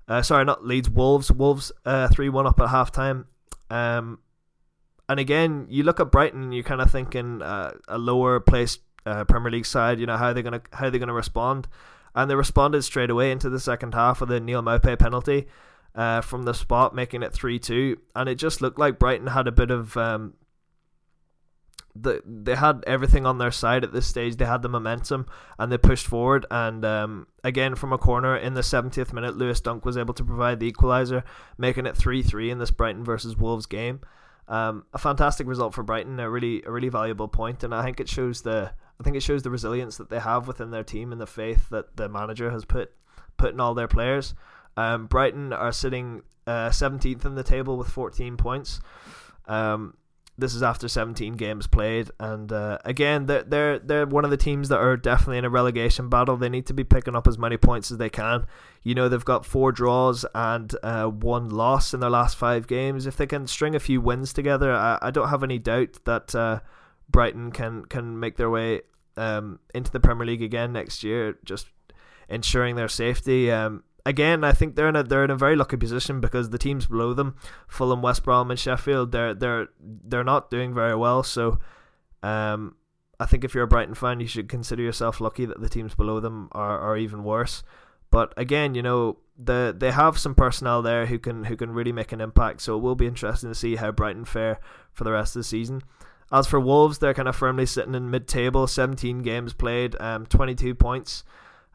Uh, 0.09 0.23
sorry, 0.23 0.45
not 0.45 0.65
Leeds, 0.65 0.89
Wolves. 0.89 1.33
Wolves 1.33 1.73
uh, 1.85 2.09
3 2.09 2.29
uh, 2.29 2.33
1 2.33 2.47
up 2.47 2.61
at 2.61 2.69
half 2.69 2.93
time. 2.93 3.27
Um, 3.71 4.21
and 5.09 5.21
again, 5.21 5.67
you 5.69 5.83
look 5.83 6.01
at 6.01 6.11
Brighton, 6.11 6.53
you're 6.53 6.65
kind 6.65 6.81
of 6.81 6.91
thinking 6.91 7.43
uh, 7.43 7.73
a 7.89 7.99
lower 7.99 8.41
placed 8.41 8.81
uh, 9.05 9.25
Premier 9.25 9.51
League 9.51 9.67
side. 9.67 10.01
You 10.01 10.07
know 10.07 10.17
how 10.17 10.33
they're 10.33 10.43
gonna 10.43 10.63
how 10.73 10.91
they're 10.91 10.99
gonna 11.01 11.13
respond, 11.13 11.69
and 12.15 12.31
they 12.31 12.35
responded 12.35 12.83
straight 12.83 13.11
away 13.11 13.31
into 13.31 13.49
the 13.49 13.61
second 13.61 13.95
half 13.95 14.21
with 14.21 14.31
a 14.33 14.41
Neal 14.41 14.63
Maupay 14.63 14.99
penalty 14.99 15.47
uh, 15.95 16.21
from 16.21 16.43
the 16.43 16.53
spot, 16.53 16.95
making 16.95 17.23
it 17.23 17.33
three 17.33 17.59
two. 17.59 17.99
And 18.15 18.29
it 18.29 18.35
just 18.35 18.61
looked 18.61 18.79
like 18.79 18.99
Brighton 18.99 19.29
had 19.29 19.47
a 19.47 19.53
bit 19.53 19.71
of 19.71 19.97
um, 19.97 20.35
the 22.03 22.23
they 22.25 22.55
had 22.55 22.85
everything 22.87 23.27
on 23.27 23.39
their 23.39 23.51
side 23.51 23.85
at 23.85 23.93
this 23.93 24.07
stage. 24.07 24.37
They 24.37 24.45
had 24.45 24.63
the 24.63 24.69
momentum 24.69 25.27
and 25.59 25.71
they 25.71 25.79
pushed 25.79 26.07
forward. 26.07 26.47
And 26.51 26.85
um, 26.85 27.27
again, 27.45 27.75
from 27.75 27.93
a 27.93 27.99
corner 27.99 28.37
in 28.37 28.55
the 28.55 28.61
70th 28.61 29.13
minute, 29.13 29.37
Lewis 29.37 29.61
Dunk 29.61 29.85
was 29.85 29.97
able 29.97 30.15
to 30.15 30.25
provide 30.25 30.61
the 30.61 30.71
equaliser, 30.71 31.23
making 31.59 31.87
it 31.87 31.97
3 31.97 32.23
3 32.23 32.51
in 32.51 32.59
this 32.59 32.71
Brighton 32.71 33.05
versus 33.05 33.37
Wolves 33.37 33.67
game. 33.67 34.01
Um, 34.49 34.85
a 34.93 34.99
fantastic 34.99 35.47
result 35.47 35.75
for 35.75 35.83
Brighton, 35.83 36.21
a 36.21 36.31
really 36.31 36.63
a 36.65 36.71
really 36.71 36.89
valuable 36.89 37.29
point. 37.29 37.65
and 37.65 37.75
I 37.75 37.85
think 37.85 38.01
it 38.01 38.09
shows 38.09 38.43
the 38.43 38.73
I 39.01 39.05
think 39.05 39.17
it 39.17 39.23
shows 39.23 39.43
the 39.43 39.51
resilience 39.51 39.97
that 39.97 40.09
they 40.09 40.21
have 40.21 40.47
within 40.49 40.71
their 40.71 40.85
team 40.85 41.13
and 41.13 41.21
the 41.21 41.27
faith 41.27 41.69
that 41.71 41.97
the 41.97 42.09
manager 42.09 42.51
has 42.51 42.65
put 42.65 42.93
put 43.37 43.53
in 43.53 43.61
all 43.61 43.75
their 43.75 43.89
players. 43.89 44.35
Um, 44.77 45.07
Brighton 45.07 45.53
are 45.53 45.73
sitting 45.73 46.23
uh, 46.47 46.71
17th 46.71 47.25
in 47.25 47.35
the 47.35 47.43
table 47.43 47.77
with 47.77 47.89
14 47.89 48.37
points. 48.37 48.81
Um, 49.47 49.95
this 50.39 50.55
is 50.55 50.63
after 50.63 50.87
17 50.87 51.35
games 51.35 51.67
played, 51.67 52.11
and 52.21 52.53
uh, 52.53 52.79
again, 52.85 53.27
they're, 53.27 53.43
they're 53.43 53.79
they're 53.79 54.07
one 54.07 54.25
of 54.25 54.31
the 54.31 54.37
teams 54.37 54.69
that 54.69 54.79
are 54.79 54.97
definitely 54.97 55.39
in 55.39 55.45
a 55.45 55.51
relegation 55.51 56.09
battle. 56.09 56.37
They 56.37 56.49
need 56.49 56.67
to 56.67 56.75
be 56.75 56.85
picking 56.85 57.17
up 57.17 57.27
as 57.27 57.39
many 57.39 57.57
points 57.57 57.91
as 57.91 57.97
they 57.97 58.11
can. 58.11 58.47
You 58.83 58.95
know, 58.95 59.09
they've 59.09 59.25
got 59.25 59.47
four 59.47 59.73
draws 59.73 60.27
and 60.35 60.75
uh, 60.83 61.07
one 61.07 61.49
loss 61.49 61.95
in 61.95 62.01
their 62.01 62.11
last 62.11 62.37
five 62.37 62.67
games. 62.67 63.07
If 63.07 63.17
they 63.17 63.27
can 63.27 63.47
string 63.47 63.75
a 63.75 63.81
few 63.81 64.01
wins 64.01 64.33
together, 64.33 64.73
I, 64.73 64.99
I 65.01 65.11
don't 65.11 65.29
have 65.29 65.43
any 65.43 65.59
doubt 65.59 66.01
that 66.05 66.35
uh, 66.35 66.61
Brighton 67.09 67.51
can 67.51 67.87
can 67.87 68.21
make 68.21 68.37
their 68.37 68.51
way 68.51 68.83
um, 69.17 69.61
into 69.75 69.91
the 69.91 70.01
Premier 70.01 70.27
League 70.27 70.43
again 70.43 70.73
next 70.73 71.03
year, 71.03 71.39
just 71.45 71.69
ensuring 72.29 72.77
their 72.77 72.89
safety. 72.89 73.51
Um, 73.51 73.85
again, 74.07 74.45
I 74.45 74.53
think 74.53 74.77
they're 74.77 74.89
in 74.89 74.97
a 74.97 75.03
they're 75.03 75.25
in 75.25 75.31
a 75.31 75.37
very 75.37 75.57
lucky 75.57 75.77
position 75.77 76.21
because 76.21 76.49
the 76.49 76.59
teams 76.59 76.87
below 76.87 77.13
them, 77.13 77.35
Fulham, 77.69 78.01
West 78.01 78.23
Brom, 78.23 78.51
and 78.51 78.59
Sheffield, 78.59 79.13
they're 79.13 79.35
they're 79.35 79.69
they're 79.81 80.25
not 80.25 80.49
doing 80.49 80.73
very 80.73 80.95
well. 80.95 81.23
So, 81.23 81.59
um, 82.23 82.77
I 83.21 83.27
think 83.27 83.45
if 83.45 83.55
you're 83.55 83.65
a 83.65 83.69
Brighton 83.69 83.95
fan, 83.95 84.21
you 84.21 84.27
should 84.27 84.49
consider 84.49 84.83
yourself 84.83 85.21
lucky 85.21 85.45
that 85.45 85.61
the 85.61 85.69
teams 85.69 85.95
below 85.95 86.21
them 86.21 86.49
are, 86.53 86.79
are 86.79 86.97
even 86.97 87.25
worse. 87.25 87.63
But 88.11 88.33
again, 88.37 88.75
you 88.75 88.83
know, 88.83 89.19
the 89.37 89.75
they 89.77 89.91
have 89.91 90.19
some 90.19 90.35
personnel 90.35 90.81
there 90.81 91.07
who 91.07 91.19
can 91.19 91.45
who 91.45 91.57
can 91.57 91.71
really 91.71 91.93
make 91.93 92.13
an 92.13 92.21
impact. 92.21 92.63
So 92.63 92.77
it 92.77 92.81
will 92.81 92.95
be 92.95 93.07
interesting 93.07 93.51
to 93.51 93.55
see 93.55 93.77
how 93.77 93.91
Brighton 93.91 94.25
fare 94.25 94.61
for 94.93 95.05
the 95.05 95.13
rest 95.13 95.35
of 95.35 95.41
the 95.41 95.45
season. 95.45 95.83
As 96.33 96.47
for 96.47 96.59
Wolves, 96.59 96.99
they're 96.99 97.15
kind 97.15 97.29
of 97.29 97.37
firmly 97.37 97.67
sitting 97.67 97.95
in 97.95 98.11
mid-table, 98.11 98.67
17 98.67 99.21
games 99.21 99.53
played, 99.53 99.95
um, 100.01 100.27
22 100.27 100.75
points. 100.75 101.23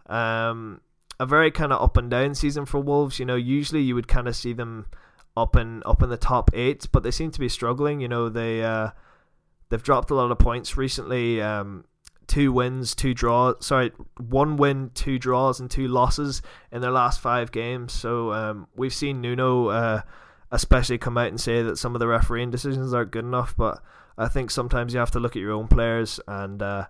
Um, 0.07 0.81
a 1.21 1.25
very 1.27 1.51
kind 1.51 1.71
of 1.71 1.79
up 1.79 1.97
and 1.97 2.09
down 2.09 2.33
season 2.33 2.65
for 2.65 2.79
Wolves. 2.79 3.19
You 3.19 3.25
know, 3.25 3.35
usually 3.35 3.83
you 3.83 3.93
would 3.93 4.07
kind 4.07 4.27
of 4.27 4.35
see 4.35 4.53
them 4.53 4.87
up 5.37 5.55
and 5.55 5.83
up 5.85 6.01
in 6.01 6.09
the 6.09 6.17
top 6.17 6.49
eight, 6.51 6.87
but 6.91 7.03
they 7.03 7.11
seem 7.11 7.29
to 7.29 7.39
be 7.39 7.47
struggling. 7.47 8.01
You 8.01 8.07
know, 8.07 8.27
they 8.27 8.63
uh, 8.63 8.89
they've 9.69 9.83
dropped 9.83 10.09
a 10.09 10.15
lot 10.15 10.31
of 10.31 10.39
points 10.39 10.77
recently. 10.77 11.39
Um, 11.39 11.85
two 12.25 12.51
wins, 12.51 12.95
two 12.95 13.13
draws. 13.13 13.63
Sorry, 13.63 13.91
one 14.17 14.57
win, 14.57 14.89
two 14.95 15.19
draws, 15.19 15.59
and 15.59 15.69
two 15.69 15.87
losses 15.87 16.41
in 16.71 16.81
their 16.81 16.89
last 16.89 17.21
five 17.21 17.51
games. 17.51 17.93
So 17.93 18.33
um, 18.33 18.67
we've 18.75 18.93
seen 18.93 19.21
Nuno, 19.21 19.67
uh, 19.67 20.01
especially, 20.49 20.97
come 20.97 21.19
out 21.19 21.27
and 21.27 21.39
say 21.39 21.61
that 21.61 21.77
some 21.77 21.93
of 21.93 21.99
the 21.99 22.07
refereeing 22.07 22.49
decisions 22.49 22.95
aren't 22.95 23.11
good 23.11 23.25
enough, 23.25 23.55
but 23.55 23.83
I 24.17 24.27
think 24.27 24.49
sometimes 24.49 24.91
you 24.91 24.99
have 24.99 25.11
to 25.11 25.19
look 25.19 25.35
at 25.35 25.41
your 25.43 25.51
own 25.51 25.67
players 25.67 26.19
and 26.27 26.63
uh, 26.63 26.87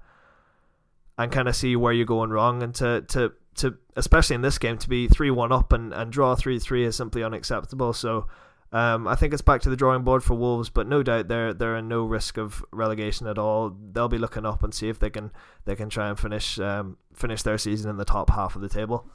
and 1.17 1.33
kind 1.33 1.49
of 1.49 1.55
see 1.57 1.75
where 1.75 1.91
you're 1.91 2.05
going 2.05 2.29
wrong, 2.29 2.63
and 2.63 2.73
to 2.75 3.01
to 3.09 3.33
to 3.55 3.77
especially 3.95 4.35
in 4.35 4.41
this 4.41 4.57
game 4.57 4.77
to 4.77 4.89
be 4.89 5.07
three 5.07 5.31
one 5.31 5.51
up 5.51 5.73
and, 5.73 5.93
and 5.93 6.11
draw 6.11 6.35
three 6.35 6.59
three 6.59 6.85
is 6.85 6.95
simply 6.95 7.23
unacceptable. 7.23 7.93
So. 7.93 8.27
Um, 8.73 9.05
I 9.05 9.15
think 9.15 9.33
it's 9.33 9.41
back 9.41 9.59
to 9.63 9.69
the 9.69 9.75
drawing 9.75 10.03
board 10.03 10.23
for 10.23 10.33
Wolves, 10.33 10.69
but 10.69 10.87
no 10.87 11.03
doubt 11.03 11.27
they're 11.27 11.53
they're 11.53 11.75
in 11.75 11.89
no 11.89 12.05
risk 12.05 12.37
of 12.37 12.63
relegation 12.71 13.27
at 13.27 13.37
all. 13.37 13.75
They'll 13.91 14.07
be 14.07 14.17
looking 14.17 14.45
up 14.45 14.63
and 14.63 14.73
see 14.73 14.87
if 14.87 14.97
they 14.97 15.09
can 15.09 15.29
they 15.65 15.75
can 15.75 15.89
try 15.89 16.07
and 16.07 16.17
finish 16.17 16.57
um, 16.57 16.95
finish 17.13 17.43
their 17.43 17.57
season 17.57 17.89
in 17.89 17.97
the 17.97 18.05
top 18.05 18.29
half 18.29 18.55
of 18.55 18.61
the 18.61 18.69
table. 18.69 19.11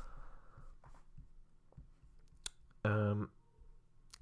Um, 2.84 3.30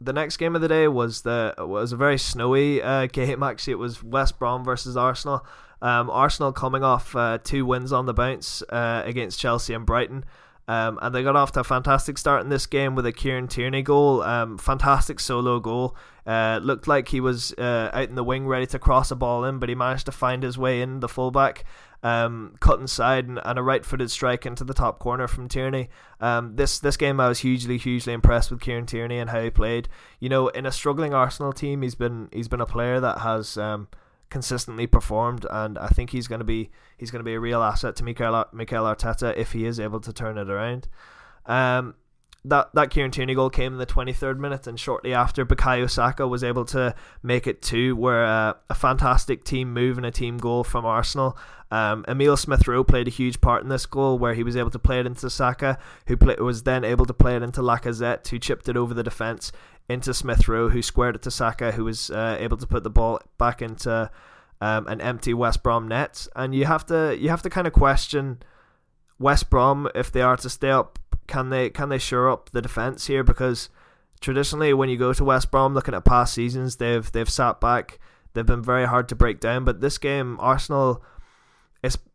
the 0.00 0.12
next 0.12 0.36
game 0.36 0.54
of 0.54 0.62
the 0.62 0.68
day 0.68 0.88
was 0.88 1.22
the 1.22 1.54
was 1.58 1.92
a 1.92 1.96
very 1.96 2.18
snowy 2.18 2.82
uh, 2.82 3.06
game. 3.12 3.42
Actually, 3.42 3.72
it 3.72 3.78
was 3.78 4.02
West 4.02 4.38
Brom 4.38 4.64
versus 4.64 4.96
Arsenal. 4.96 5.44
Um, 5.82 6.10
Arsenal 6.10 6.52
coming 6.52 6.82
off 6.82 7.14
uh, 7.14 7.38
two 7.42 7.66
wins 7.66 7.92
on 7.92 8.06
the 8.06 8.14
bounce 8.14 8.62
uh, 8.62 9.02
against 9.04 9.40
Chelsea 9.40 9.74
and 9.74 9.84
Brighton. 9.84 10.24
Um, 10.66 10.98
and 11.02 11.14
they 11.14 11.22
got 11.22 11.36
off 11.36 11.52
to 11.52 11.60
a 11.60 11.64
fantastic 11.64 12.16
start 12.16 12.42
in 12.42 12.48
this 12.48 12.66
game 12.66 12.94
with 12.94 13.04
a 13.04 13.12
Kieran 13.12 13.48
Tierney 13.48 13.82
goal. 13.82 14.22
Um, 14.22 14.56
fantastic 14.56 15.20
solo 15.20 15.60
goal. 15.60 15.94
Uh, 16.26 16.58
looked 16.62 16.88
like 16.88 17.08
he 17.08 17.20
was 17.20 17.52
uh, 17.58 17.90
out 17.92 18.08
in 18.08 18.14
the 18.14 18.24
wing 18.24 18.46
ready 18.46 18.66
to 18.66 18.78
cross 18.78 19.10
a 19.10 19.16
ball 19.16 19.44
in, 19.44 19.58
but 19.58 19.68
he 19.68 19.74
managed 19.74 20.06
to 20.06 20.12
find 20.12 20.42
his 20.42 20.56
way 20.56 20.80
in 20.80 21.00
the 21.00 21.08
fullback, 21.08 21.64
um, 22.02 22.56
cut 22.60 22.80
inside 22.80 23.28
and, 23.28 23.38
and 23.44 23.58
a 23.58 23.62
right-footed 23.62 24.10
strike 24.10 24.46
into 24.46 24.64
the 24.64 24.72
top 24.72 24.98
corner 24.98 25.28
from 25.28 25.48
Tierney. 25.48 25.90
Um, 26.18 26.56
this 26.56 26.78
this 26.78 26.96
game 26.96 27.20
I 27.20 27.28
was 27.28 27.40
hugely 27.40 27.76
hugely 27.76 28.14
impressed 28.14 28.50
with 28.50 28.62
Kieran 28.62 28.86
Tierney 28.86 29.18
and 29.18 29.28
how 29.28 29.42
he 29.42 29.50
played. 29.50 29.90
You 30.18 30.30
know, 30.30 30.48
in 30.48 30.64
a 30.64 30.72
struggling 30.72 31.12
Arsenal 31.12 31.52
team, 31.52 31.82
he's 31.82 31.94
been 31.94 32.30
he's 32.32 32.48
been 32.48 32.62
a 32.62 32.66
player 32.66 33.00
that 33.00 33.18
has 33.18 33.58
um, 33.58 33.88
consistently 34.34 34.88
performed, 34.88 35.46
and 35.48 35.78
I 35.78 35.86
think 35.86 36.10
he's 36.10 36.26
going 36.26 36.40
to 36.40 36.44
be 36.44 36.68
he's 36.98 37.12
going 37.12 37.20
to 37.20 37.24
be 37.24 37.34
a 37.34 37.38
real 37.40 37.62
asset 37.62 37.94
to 37.96 38.04
Mikel 38.04 38.44
Mikel 38.52 38.82
Arteta 38.82 39.32
if 39.36 39.52
he 39.52 39.64
is 39.64 39.78
able 39.78 40.00
to 40.00 40.12
turn 40.12 40.38
it 40.38 40.50
around. 40.50 40.88
Um, 41.46 41.94
that 42.44 42.70
that 42.74 42.90
Kieran 42.90 43.12
Tierney 43.12 43.36
goal 43.36 43.48
came 43.48 43.74
in 43.74 43.78
the 43.78 43.86
23rd 43.86 44.38
minute, 44.38 44.66
and 44.66 44.78
shortly 44.78 45.14
after, 45.14 45.46
Bukayo 45.46 45.88
Saka 45.88 46.26
was 46.26 46.42
able 46.42 46.64
to 46.64 46.96
make 47.22 47.46
it 47.46 47.62
two, 47.62 47.94
where 47.94 48.24
uh, 48.24 48.54
a 48.68 48.74
fantastic 48.74 49.44
team 49.44 49.72
move 49.72 49.98
and 49.98 50.04
a 50.04 50.10
team 50.10 50.38
goal 50.38 50.64
from 50.64 50.84
Arsenal. 50.84 51.38
Um, 51.70 52.04
Emil 52.08 52.36
Smith 52.36 52.66
Rowe 52.66 52.82
played 52.82 53.06
a 53.06 53.12
huge 53.12 53.40
part 53.40 53.62
in 53.62 53.68
this 53.68 53.86
goal, 53.86 54.18
where 54.18 54.34
he 54.34 54.42
was 54.42 54.56
able 54.56 54.70
to 54.70 54.80
play 54.80 54.98
it 54.98 55.06
into 55.06 55.30
Saka, 55.30 55.78
who 56.08 56.16
play, 56.16 56.34
was 56.40 56.64
then 56.64 56.82
able 56.82 57.06
to 57.06 57.14
play 57.14 57.36
it 57.36 57.42
into 57.44 57.60
Lacazette, 57.60 58.26
who 58.26 58.40
chipped 58.40 58.68
it 58.68 58.76
over 58.76 58.94
the 58.94 59.04
defence 59.04 59.52
into 59.88 60.14
Smith 60.14 60.48
Rowe, 60.48 60.70
who 60.70 60.82
squared 60.82 61.16
it 61.16 61.22
to 61.22 61.30
Saka, 61.30 61.72
who 61.72 61.84
was 61.84 62.10
uh, 62.10 62.36
able 62.38 62.56
to 62.56 62.66
put 62.66 62.84
the 62.84 62.90
ball 62.90 63.20
back 63.38 63.60
into 63.60 64.10
um, 64.60 64.86
an 64.86 65.00
empty 65.00 65.34
West 65.34 65.62
Brom 65.62 65.88
net. 65.88 66.26
And 66.34 66.54
you 66.54 66.64
have 66.64 66.86
to 66.86 67.16
you 67.18 67.28
have 67.28 67.42
to 67.42 67.50
kind 67.50 67.66
of 67.66 67.72
question 67.72 68.42
West 69.18 69.50
Brom 69.50 69.88
if 69.94 70.10
they 70.10 70.22
are 70.22 70.36
to 70.36 70.50
stay 70.50 70.70
up 70.70 70.98
can 71.26 71.50
they 71.50 71.70
can 71.70 71.88
they 71.88 71.98
shore 71.98 72.30
up 72.30 72.50
the 72.50 72.62
defense 72.62 73.06
here? 73.06 73.24
Because 73.24 73.68
traditionally, 74.20 74.72
when 74.74 74.88
you 74.88 74.96
go 74.96 75.12
to 75.12 75.24
West 75.24 75.50
Brom, 75.50 75.74
looking 75.74 75.94
at 75.94 76.04
past 76.04 76.34
seasons, 76.34 76.76
they've 76.76 77.10
they've 77.12 77.30
sat 77.30 77.60
back. 77.60 77.98
They've 78.32 78.44
been 78.44 78.62
very 78.62 78.86
hard 78.86 79.08
to 79.10 79.14
break 79.14 79.40
down. 79.40 79.64
But 79.64 79.80
this 79.80 79.96
game, 79.96 80.36
Arsenal, 80.40 81.04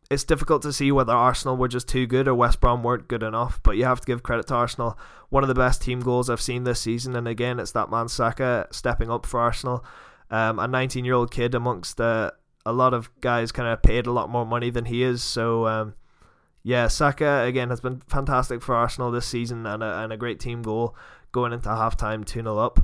it's 0.09 0.23
difficult 0.23 0.63
to 0.63 0.73
see 0.73 0.91
whether 0.91 1.13
Arsenal 1.13 1.55
were 1.55 1.67
just 1.67 1.87
too 1.87 2.07
good 2.07 2.27
or 2.27 2.33
West 2.33 2.59
Brom 2.59 2.83
weren't 2.83 3.07
good 3.07 3.21
enough. 3.21 3.59
But 3.63 3.77
you 3.77 3.85
have 3.85 4.01
to 4.01 4.05
give 4.07 4.23
credit 4.23 4.47
to 4.47 4.55
Arsenal. 4.55 4.97
One 5.29 5.43
of 5.43 5.47
the 5.47 5.55
best 5.55 5.81
team 5.81 5.99
goals 5.99 6.29
I've 6.29 6.41
seen 6.41 6.63
this 6.63 6.79
season, 6.79 7.15
and 7.15 7.27
again, 7.27 7.59
it's 7.59 7.73
that 7.73 7.91
man 7.91 8.07
Saka 8.07 8.67
stepping 8.71 9.11
up 9.11 9.25
for 9.25 9.39
Arsenal. 9.39 9.85
Um, 10.31 10.59
a 10.59 10.67
19 10.67 11.05
year 11.05 11.13
old 11.13 11.31
kid 11.31 11.53
amongst 11.53 12.01
uh, 12.01 12.31
a 12.65 12.73
lot 12.73 12.93
of 12.93 13.09
guys 13.21 13.51
kind 13.51 13.67
of 13.67 13.81
paid 13.81 14.07
a 14.07 14.11
lot 14.11 14.29
more 14.29 14.45
money 14.45 14.69
than 14.69 14.85
he 14.85 15.03
is. 15.03 15.21
So 15.23 15.67
um, 15.67 15.93
yeah, 16.63 16.87
Saka 16.87 17.43
again 17.43 17.69
has 17.69 17.79
been 17.79 18.01
fantastic 18.07 18.61
for 18.61 18.75
Arsenal 18.75 19.11
this 19.11 19.25
season 19.25 19.65
and 19.65 19.83
a, 19.83 19.99
and 19.99 20.11
a 20.11 20.17
great 20.17 20.39
team 20.39 20.61
goal 20.61 20.95
going 21.31 21.53
into 21.53 21.69
halftime 21.69 22.25
2 22.25 22.41
0 22.41 22.57
up. 22.57 22.79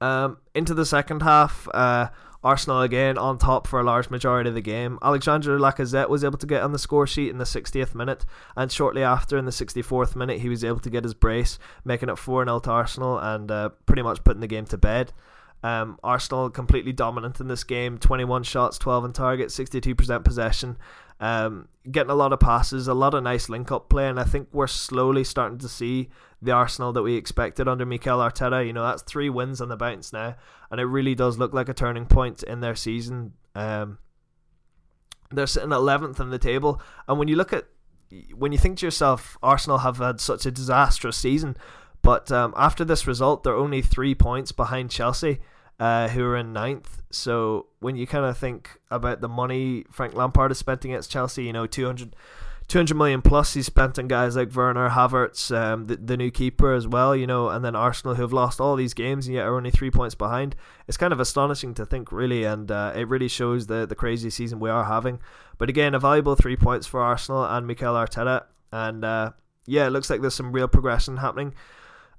Um, 0.00 0.38
into 0.54 0.74
the 0.74 0.86
second 0.86 1.22
half, 1.22 1.68
uh, 1.72 2.08
Arsenal 2.44 2.80
again 2.82 3.16
on 3.16 3.38
top 3.38 3.66
for 3.66 3.80
a 3.80 3.84
large 3.84 4.10
majority 4.10 4.48
of 4.48 4.54
the 4.54 4.60
game. 4.60 4.98
Alexandre 5.02 5.58
Lacazette 5.58 6.08
was 6.08 6.24
able 6.24 6.38
to 6.38 6.46
get 6.46 6.62
on 6.62 6.72
the 6.72 6.78
score 6.78 7.06
sheet 7.06 7.30
in 7.30 7.38
the 7.38 7.44
60th 7.44 7.94
minute, 7.94 8.24
and 8.56 8.70
shortly 8.72 9.02
after, 9.02 9.38
in 9.38 9.44
the 9.44 9.52
64th 9.52 10.16
minute, 10.16 10.40
he 10.40 10.48
was 10.48 10.64
able 10.64 10.80
to 10.80 10.90
get 10.90 11.04
his 11.04 11.14
brace, 11.14 11.58
making 11.84 12.08
it 12.08 12.18
4 12.18 12.44
0 12.44 12.58
to 12.60 12.70
Arsenal 12.70 13.18
and 13.18 13.50
uh, 13.50 13.68
pretty 13.86 14.02
much 14.02 14.24
putting 14.24 14.40
the 14.40 14.46
game 14.46 14.66
to 14.66 14.76
bed. 14.76 15.12
Um, 15.62 15.98
Arsenal 16.02 16.50
completely 16.50 16.92
dominant 16.92 17.38
in 17.40 17.46
this 17.46 17.62
game 17.62 17.98
21 17.98 18.42
shots, 18.42 18.78
12 18.78 19.04
on 19.04 19.12
target, 19.12 19.48
62% 19.48 20.24
possession. 20.24 20.76
Um, 21.20 21.68
getting 21.88 22.10
a 22.10 22.16
lot 22.16 22.32
of 22.32 22.40
passes, 22.40 22.88
a 22.88 22.94
lot 22.94 23.14
of 23.14 23.22
nice 23.22 23.48
link 23.48 23.70
up 23.70 23.88
play, 23.88 24.08
and 24.08 24.18
I 24.18 24.24
think 24.24 24.48
we're 24.50 24.66
slowly 24.66 25.22
starting 25.22 25.58
to 25.58 25.68
see 25.68 26.08
the 26.40 26.50
Arsenal 26.50 26.92
that 26.94 27.02
we 27.02 27.14
expected 27.14 27.68
under 27.68 27.86
Mikel 27.86 28.18
Arteta. 28.18 28.66
You 28.66 28.72
know, 28.72 28.84
that's 28.84 29.02
three 29.02 29.30
wins 29.30 29.60
on 29.60 29.68
the 29.68 29.76
bounce 29.76 30.12
now, 30.12 30.34
and 30.68 30.80
it 30.80 30.84
really 30.84 31.14
does 31.14 31.38
look 31.38 31.52
like 31.52 31.68
a 31.68 31.74
turning 31.74 32.06
point 32.06 32.42
in 32.42 32.58
their 32.58 32.74
season. 32.74 33.34
Um, 33.54 33.98
they're 35.30 35.46
sitting 35.46 35.70
11th 35.70 36.18
in 36.18 36.30
the 36.30 36.40
table, 36.40 36.82
and 37.06 37.20
when 37.20 37.28
you 37.28 37.36
look 37.36 37.52
at 37.52 37.66
when 38.34 38.50
you 38.50 38.58
think 38.58 38.78
to 38.78 38.86
yourself, 38.86 39.38
Arsenal 39.42 39.78
have 39.78 39.98
had 39.98 40.20
such 40.20 40.44
a 40.44 40.50
disastrous 40.50 41.16
season, 41.16 41.56
but 42.02 42.32
um, 42.32 42.52
after 42.56 42.84
this 42.84 43.06
result, 43.06 43.44
they're 43.44 43.54
only 43.54 43.80
three 43.80 44.14
points 44.16 44.50
behind 44.50 44.90
Chelsea 44.90 45.38
uh, 45.80 46.08
who 46.08 46.24
are 46.24 46.36
in 46.36 46.52
ninth. 46.52 47.02
So 47.10 47.66
when 47.80 47.96
you 47.96 48.06
kind 48.06 48.24
of 48.24 48.36
think 48.38 48.78
about 48.90 49.20
the 49.20 49.28
money 49.28 49.84
Frank 49.90 50.14
Lampard 50.14 50.50
has 50.50 50.58
spent 50.58 50.84
against 50.84 51.10
Chelsea, 51.10 51.44
you 51.44 51.52
know, 51.52 51.66
200, 51.66 52.14
200 52.68 52.96
million 52.96 53.20
plus 53.20 53.54
he's 53.54 53.66
spent 53.66 53.98
on 53.98 54.08
guys 54.08 54.36
like 54.36 54.54
Werner, 54.54 54.90
Havertz, 54.90 55.54
um, 55.54 55.86
the, 55.86 55.96
the 55.96 56.16
new 56.16 56.30
keeper 56.30 56.72
as 56.72 56.88
well, 56.88 57.14
you 57.14 57.26
know, 57.26 57.48
and 57.48 57.64
then 57.64 57.76
Arsenal 57.76 58.14
who 58.14 58.22
have 58.22 58.32
lost 58.32 58.60
all 58.60 58.76
these 58.76 58.94
games 58.94 59.26
and 59.26 59.34
yet 59.34 59.44
are 59.44 59.56
only 59.56 59.70
three 59.70 59.90
points 59.90 60.14
behind. 60.14 60.56
It's 60.88 60.96
kind 60.96 61.12
of 61.12 61.20
astonishing 61.20 61.74
to 61.74 61.84
think, 61.84 62.12
really, 62.12 62.44
and 62.44 62.70
uh, 62.70 62.92
it 62.94 63.08
really 63.08 63.28
shows 63.28 63.66
the, 63.66 63.86
the 63.86 63.94
crazy 63.94 64.30
season 64.30 64.60
we 64.60 64.70
are 64.70 64.84
having. 64.84 65.20
But 65.58 65.68
again, 65.68 65.94
a 65.94 65.98
valuable 65.98 66.34
three 66.34 66.56
points 66.56 66.86
for 66.86 67.00
Arsenal 67.00 67.44
and 67.44 67.66
Mikel 67.66 67.94
Arteta. 67.94 68.44
And 68.72 69.04
uh, 69.04 69.32
yeah, 69.66 69.86
it 69.86 69.90
looks 69.90 70.08
like 70.08 70.20
there's 70.22 70.34
some 70.34 70.52
real 70.52 70.68
progression 70.68 71.18
happening 71.18 71.54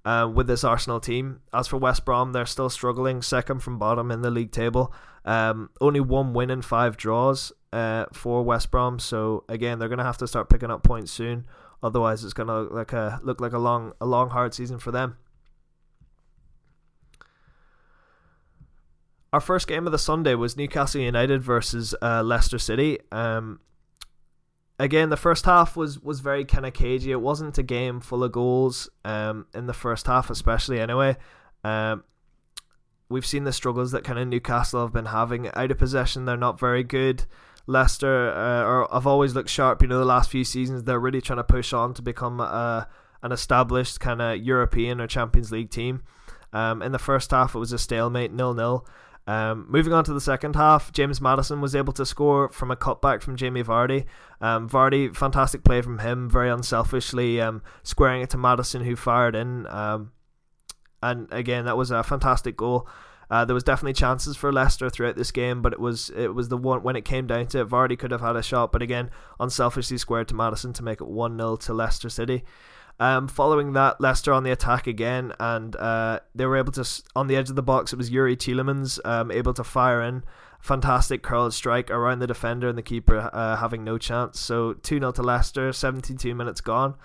uh, 0.05 0.29
with 0.33 0.47
this 0.47 0.63
Arsenal 0.63 0.99
team. 0.99 1.41
As 1.53 1.67
for 1.67 1.77
West 1.77 2.05
Brom, 2.05 2.33
they're 2.33 2.45
still 2.45 2.69
struggling, 2.69 3.21
second 3.21 3.59
from 3.59 3.79
bottom 3.79 4.11
in 4.11 4.21
the 4.21 4.31
league 4.31 4.51
table. 4.51 4.93
Um, 5.25 5.69
only 5.79 5.99
one 5.99 6.33
win 6.33 6.49
and 6.49 6.63
five 6.63 6.97
draws 6.97 7.51
uh, 7.71 8.05
for 8.11 8.43
West 8.43 8.71
Brom. 8.71 8.99
So 8.99 9.45
again, 9.47 9.79
they're 9.79 9.89
gonna 9.89 10.03
have 10.03 10.17
to 10.17 10.27
start 10.27 10.49
picking 10.49 10.71
up 10.71 10.83
points 10.83 11.11
soon. 11.11 11.45
Otherwise, 11.81 12.23
it's 12.23 12.33
gonna 12.33 12.61
look 12.61 12.71
like 12.71 12.93
a 12.93 13.19
look 13.23 13.41
like 13.41 13.53
a 13.53 13.59
long 13.59 13.93
a 14.01 14.05
long 14.05 14.29
hard 14.29 14.53
season 14.53 14.79
for 14.79 14.91
them. 14.91 15.17
Our 19.31 19.41
first 19.41 19.67
game 19.67 19.87
of 19.87 19.91
the 19.91 19.97
Sunday 19.97 20.35
was 20.35 20.55
Newcastle 20.55 21.01
United 21.01 21.41
versus 21.41 21.95
uh, 22.03 22.21
Leicester 22.21 22.59
City. 22.59 22.99
Um, 23.11 23.61
again, 24.79 25.09
the 25.09 25.17
first 25.17 25.45
half 25.45 25.75
was 25.75 25.99
was 25.99 26.19
very 26.19 26.45
kind 26.45 26.65
of 26.65 26.73
cagey. 26.73 27.11
It 27.11 27.21
wasn't 27.21 27.57
a 27.57 27.63
game 27.63 27.99
full 27.99 28.23
of 28.23 28.31
goals 28.31 28.89
um, 29.05 29.47
in 29.53 29.67
the 29.67 29.73
first 29.73 30.07
half, 30.07 30.29
especially 30.29 30.79
anyway. 30.79 31.17
Um, 31.63 32.03
we've 33.09 33.25
seen 33.25 33.43
the 33.43 33.53
struggles 33.53 33.91
that 33.91 34.03
kind 34.03 34.19
of 34.19 34.27
Newcastle 34.27 34.81
have 34.81 34.93
been 34.93 35.05
having 35.05 35.49
out 35.53 35.71
of 35.71 35.77
possession. 35.77 36.25
They're 36.25 36.37
not 36.37 36.59
very 36.59 36.83
good. 36.83 37.25
Leicester 37.65 38.29
uh, 38.29 38.63
are, 38.63 38.89
have 38.91 39.07
always 39.07 39.35
looked 39.35 39.49
sharp. 39.49 39.81
You 39.81 39.87
know, 39.87 39.99
the 39.99 40.05
last 40.05 40.29
few 40.29 40.43
seasons 40.43 40.83
they're 40.83 40.99
really 40.99 41.21
trying 41.21 41.37
to 41.37 41.43
push 41.43 41.71
on 41.71 41.93
to 41.93 42.01
become 42.01 42.39
a, 42.39 42.87
an 43.21 43.31
established 43.31 43.99
kind 43.99 44.21
of 44.21 44.37
European 44.39 44.99
or 44.99 45.07
Champions 45.07 45.51
League 45.51 45.69
team. 45.69 46.03
Um, 46.51 46.81
in 46.81 46.91
the 46.91 46.99
first 46.99 47.31
half, 47.31 47.55
it 47.55 47.59
was 47.59 47.71
a 47.71 47.79
stalemate, 47.79 48.31
nil 48.31 48.53
nil. 48.53 48.85
Um, 49.25 49.67
moving 49.69 49.93
on 49.93 50.03
to 50.03 50.13
the 50.13 50.21
second 50.21 50.55
half, 50.55 50.91
James 50.91 51.21
Maddison 51.21 51.61
was 51.61 51.75
able 51.75 51.93
to 51.93 52.05
score 52.05 52.49
from 52.49 52.71
a 52.71 52.75
cutback 52.75 53.21
from 53.21 53.37
Jamie 53.37 53.63
Vardy. 53.63 54.05
Um, 54.41 54.69
Vardy, 54.69 55.15
fantastic 55.15 55.63
play 55.63 55.81
from 55.81 55.99
him, 55.99 56.29
very 56.29 56.49
unselfishly 56.49 57.39
um, 57.39 57.61
squaring 57.83 58.21
it 58.21 58.29
to 58.31 58.37
Maddison, 58.37 58.83
who 58.83 58.95
fired 58.95 59.35
in. 59.35 59.65
Um, 59.67 60.11
and 61.01 61.31
again, 61.31 61.65
that 61.65 61.77
was 61.77 61.91
a 61.91 62.03
fantastic 62.03 62.57
goal. 62.57 62.87
Uh, 63.29 63.45
there 63.45 63.53
was 63.53 63.63
definitely 63.63 63.93
chances 63.93 64.35
for 64.35 64.51
Leicester 64.51 64.89
throughout 64.89 65.15
this 65.15 65.31
game, 65.31 65.61
but 65.61 65.73
it 65.73 65.79
was 65.79 66.11
it 66.15 66.35
was 66.35 66.49
the 66.49 66.57
one 66.57 66.83
when 66.83 66.95
it 66.95 67.05
came 67.05 67.25
down 67.25 67.47
to 67.47 67.61
it. 67.61 67.67
Vardy 67.67 67.97
could 67.97 68.11
have 68.11 68.21
had 68.21 68.35
a 68.35 68.43
shot, 68.43 68.71
but 68.71 68.81
again, 68.81 69.09
unselfishly 69.39 69.97
squared 69.97 70.27
to 70.27 70.35
Maddison 70.35 70.73
to 70.73 70.83
make 70.83 71.01
it 71.01 71.07
one 71.07 71.37
0 71.37 71.55
to 71.55 71.73
Leicester 71.73 72.09
City. 72.09 72.43
Um, 72.99 73.27
following 73.27 73.73
that, 73.73 73.99
Leicester 73.99 74.31
on 74.31 74.43
the 74.43 74.51
attack 74.51 74.87
again, 74.87 75.33
and 75.39 75.75
uh, 75.75 76.19
they 76.35 76.45
were 76.45 76.57
able 76.57 76.71
to 76.73 76.87
on 77.15 77.27
the 77.27 77.35
edge 77.35 77.49
of 77.49 77.55
the 77.55 77.63
box. 77.63 77.91
It 77.91 77.97
was 77.97 78.09
Youri 78.09 78.37
Tielemans 78.37 78.99
um, 79.03 79.31
able 79.31 79.53
to 79.55 79.63
fire 79.63 80.01
in 80.01 80.23
fantastic 80.63 81.21
curled 81.21 81.53
strike 81.53 81.91
around 81.91 82.19
the 82.19 82.27
defender 82.27 82.69
and 82.69 82.77
the 82.77 82.81
keeper 82.83 83.29
uh, 83.33 83.57
having 83.57 83.83
no 83.83 83.97
chance. 83.97 84.39
So 84.39 84.73
two 84.73 84.99
0 84.99 85.11
to 85.13 85.21
Leicester, 85.21 85.73
seventy 85.73 86.15
two 86.15 86.33
minutes 86.33 86.61
gone. 86.61 86.95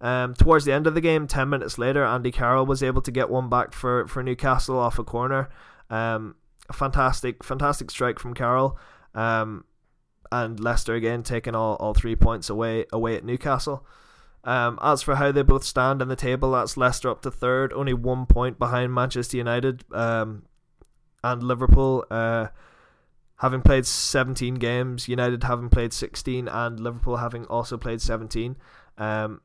Um, 0.00 0.34
towards 0.34 0.64
the 0.64 0.72
end 0.72 0.86
of 0.86 0.94
the 0.94 1.00
game, 1.00 1.26
ten 1.26 1.48
minutes 1.48 1.78
later, 1.78 2.04
Andy 2.04 2.30
Carroll 2.30 2.66
was 2.66 2.82
able 2.82 3.02
to 3.02 3.10
get 3.10 3.30
one 3.30 3.48
back 3.48 3.72
for 3.72 4.06
for 4.06 4.22
Newcastle 4.22 4.78
off 4.78 4.98
a 4.98 5.04
corner. 5.04 5.48
Um, 5.88 6.34
a 6.68 6.74
fantastic, 6.74 7.42
fantastic 7.42 7.90
strike 7.90 8.18
from 8.18 8.34
Carroll. 8.34 8.78
Um, 9.14 9.64
and 10.30 10.60
Leicester 10.60 10.94
again 10.94 11.22
taking 11.22 11.54
all, 11.54 11.76
all 11.76 11.94
three 11.94 12.14
points 12.14 12.50
away 12.50 12.84
away 12.92 13.16
at 13.16 13.24
Newcastle. 13.24 13.86
Um, 14.48 14.78
as 14.80 15.02
for 15.02 15.16
how 15.16 15.30
they 15.30 15.42
both 15.42 15.62
stand 15.62 16.00
in 16.00 16.08
the 16.08 16.16
table, 16.16 16.52
that's 16.52 16.78
Leicester 16.78 17.10
up 17.10 17.20
to 17.20 17.30
third, 17.30 17.70
only 17.74 17.92
one 17.92 18.24
point 18.24 18.58
behind 18.58 18.94
Manchester 18.94 19.36
United 19.36 19.84
um, 19.92 20.44
and 21.22 21.42
Liverpool. 21.42 22.06
Uh, 22.10 22.46
having 23.40 23.60
played 23.60 23.84
17 23.84 24.54
games, 24.54 25.06
United 25.06 25.42
having 25.42 25.68
played 25.68 25.92
16, 25.92 26.48
and 26.48 26.80
Liverpool 26.80 27.18
having 27.18 27.44
also 27.48 27.76
played 27.76 28.00
17. 28.00 28.56
Um, 28.96 29.42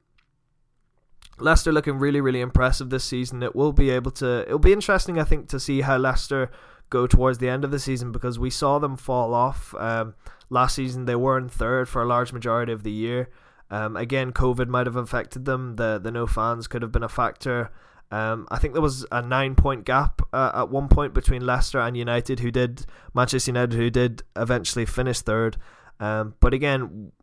Leicester 1.38 1.74
looking 1.74 2.00
really, 2.00 2.22
really 2.22 2.40
impressive 2.40 2.90
this 2.90 3.04
season. 3.04 3.44
It 3.44 3.58
will 3.58 3.74
be 3.74 3.90
able 3.90 4.12
to. 4.12 4.44
It'll 4.44 4.58
be 4.58 4.72
interesting, 4.72 5.20
I 5.20 5.26
think, 5.26 5.50
to 5.50 5.60
see 5.60 5.82
how 5.82 5.98
Leicester 5.98 6.50
go 6.90 7.08
towards 7.08 7.40
the 7.40 7.50
end 7.50 7.66
of 7.66 7.72
the 7.72 7.80
season 7.80 8.14
because 8.14 8.40
we 8.40 8.50
saw 8.50 8.80
them 8.80 8.96
fall 8.96 9.34
off. 9.34 9.76
Um, 9.78 10.16
last 10.50 10.76
season 10.76 11.04
they 11.04 11.16
were 11.18 11.38
in 11.38 11.50
third 11.50 11.90
for 11.90 12.02
a 12.02 12.06
large 12.06 12.32
majority 12.32 12.72
of 12.72 12.84
the 12.84 12.92
year. 12.92 13.28
Um, 13.74 13.98
again, 13.98 14.34
COVID 14.34 14.68
might 14.68 14.86
have 14.86 14.96
affected 14.96 15.46
them. 15.46 15.78
The 15.78 16.00
the 16.02 16.12
no 16.12 16.28
fans 16.28 16.68
could 16.68 16.84
have 16.84 16.92
been 16.92 17.02
a 17.02 17.10
factor. 17.10 17.72
Um, 18.12 18.48
I 18.52 18.60
think 18.60 18.74
there 18.74 18.84
was 18.84 19.04
a 19.12 19.24
nine 19.24 19.56
point 19.56 19.84
gap 19.84 20.22
uh, 20.32 20.52
at 20.54 20.70
one 20.70 20.88
point 20.88 21.16
between 21.16 21.44
Leicester 21.44 21.80
and 21.80 21.98
United, 21.98 22.40
who 22.40 22.52
did 22.52 22.86
Manchester 23.16 23.50
United, 23.50 23.76
who 23.76 23.90
did 23.90 24.22
eventually 24.36 24.86
finish 24.86 25.22
third. 25.22 25.58
Um, 26.00 26.36
but 26.40 26.54
again, 26.54 27.14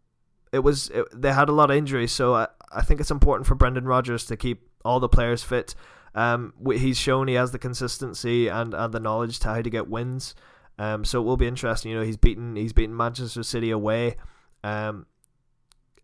it 0.53 0.59
was 0.59 0.89
it, 0.89 1.07
they 1.15 1.33
had 1.33 1.49
a 1.49 1.53
lot 1.53 1.71
of 1.71 1.77
injuries, 1.77 2.11
so 2.11 2.35
I, 2.35 2.49
I 2.73 2.83
think 2.83 2.99
it's 2.99 3.13
important 3.13 3.47
for 3.47 3.55
Brendan 3.55 3.85
Rodgers 3.85 4.27
to 4.27 4.37
keep 4.37 4.69
all 4.85 4.99
the 4.99 5.09
players 5.09 5.45
fit. 5.45 5.77
Um, 6.17 6.53
he's 6.69 6.99
shown 6.99 7.29
he 7.29 7.35
has 7.35 7.53
the 7.53 7.61
consistency 7.61 8.49
and, 8.49 8.75
and 8.75 8.93
the 8.93 8.99
knowledge 8.99 9.39
to 9.41 9.49
how 9.51 9.63
to 9.63 9.71
get 9.71 9.89
wins. 9.89 10.35
Um, 10.81 11.05
so 11.05 11.21
it 11.21 11.25
will 11.25 11.37
be 11.37 11.47
interesting. 11.47 11.93
You 11.93 11.99
know, 11.99 12.05
he's 12.05 12.17
beaten 12.17 12.57
he's 12.57 12.73
beaten 12.73 12.97
Manchester 12.97 13.45
City 13.45 13.71
away. 13.71 14.17
Um, 14.65 15.07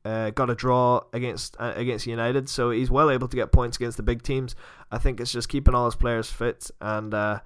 uh, 0.07 0.31
got 0.31 0.51
a 0.51 0.55
draw 0.55 1.01
against 1.13 1.57
uh, 1.59 1.73
against 1.75 2.07
United, 2.07 2.49
so 2.49 2.71
he's 2.71 2.91
well 2.91 3.11
able 3.11 3.27
to 3.27 3.37
get 3.37 3.51
points 3.51 3.77
against 3.77 3.97
the 3.97 4.03
big 4.05 4.23
teams. 4.23 4.55
I 4.91 4.99
think 4.99 5.21
it's 5.21 5.33
just 5.33 5.49
keeping 5.49 5.75
all 5.75 5.87
his 5.87 5.97
players 5.97 6.31
fit 6.31 6.71
and 6.81 7.13
uh, 7.13 7.41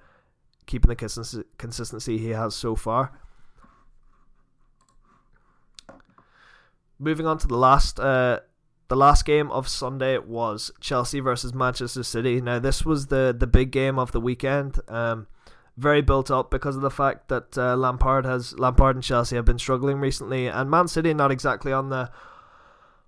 keeping 0.67 0.89
the 0.89 1.43
consistency, 1.57 2.17
he 2.19 2.29
has 2.29 2.55
so 2.55 2.75
far. 2.75 3.11
Moving 6.99 7.25
on 7.25 7.39
to 7.39 7.47
the 7.47 7.57
last 7.57 7.99
uh, 7.99 8.41
the 8.89 8.95
last 8.95 9.25
game 9.25 9.49
of 9.49 9.67
Sunday 9.67 10.19
was 10.19 10.69
Chelsea 10.79 11.19
versus 11.19 11.55
Manchester 11.55 12.03
City. 12.03 12.41
Now 12.41 12.59
this 12.59 12.85
was 12.85 13.07
the 13.07 13.35
the 13.37 13.47
big 13.47 13.71
game 13.71 13.97
of 13.97 14.11
the 14.11 14.21
weekend. 14.21 14.79
Um, 14.87 15.25
very 15.77 16.01
built 16.01 16.29
up 16.29 16.51
because 16.51 16.75
of 16.75 16.83
the 16.83 16.91
fact 16.91 17.29
that 17.29 17.57
uh, 17.57 17.75
Lampard 17.75 18.25
has 18.25 18.59
Lampard 18.59 18.95
and 18.95 19.03
Chelsea 19.03 19.35
have 19.35 19.45
been 19.45 19.57
struggling 19.57 19.99
recently, 19.99 20.45
and 20.45 20.69
Man 20.69 20.87
City 20.87 21.11
not 21.11 21.31
exactly 21.31 21.73
on 21.73 21.89
the 21.89 22.11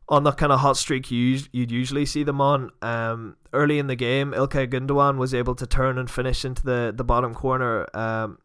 on 0.09 0.23
the 0.23 0.31
kind 0.31 0.51
of 0.51 0.59
hot 0.59 0.77
streak 0.77 1.09
you, 1.11 1.39
would 1.53 1.71
usually 1.71 2.05
see 2.05 2.23
them 2.23 2.41
on. 2.41 2.71
Um, 2.81 3.37
early 3.53 3.79
in 3.79 3.87
the 3.87 3.95
game, 3.95 4.31
Ilkay 4.31 4.67
Gundogan 4.67 5.17
was 5.17 5.33
able 5.33 5.55
to 5.55 5.65
turn 5.65 5.97
and 5.97 6.09
finish 6.09 6.43
into 6.43 6.63
the, 6.63 6.93
the 6.95 7.03
bottom 7.03 7.33
corner. 7.33 7.87
Um, 7.95 8.39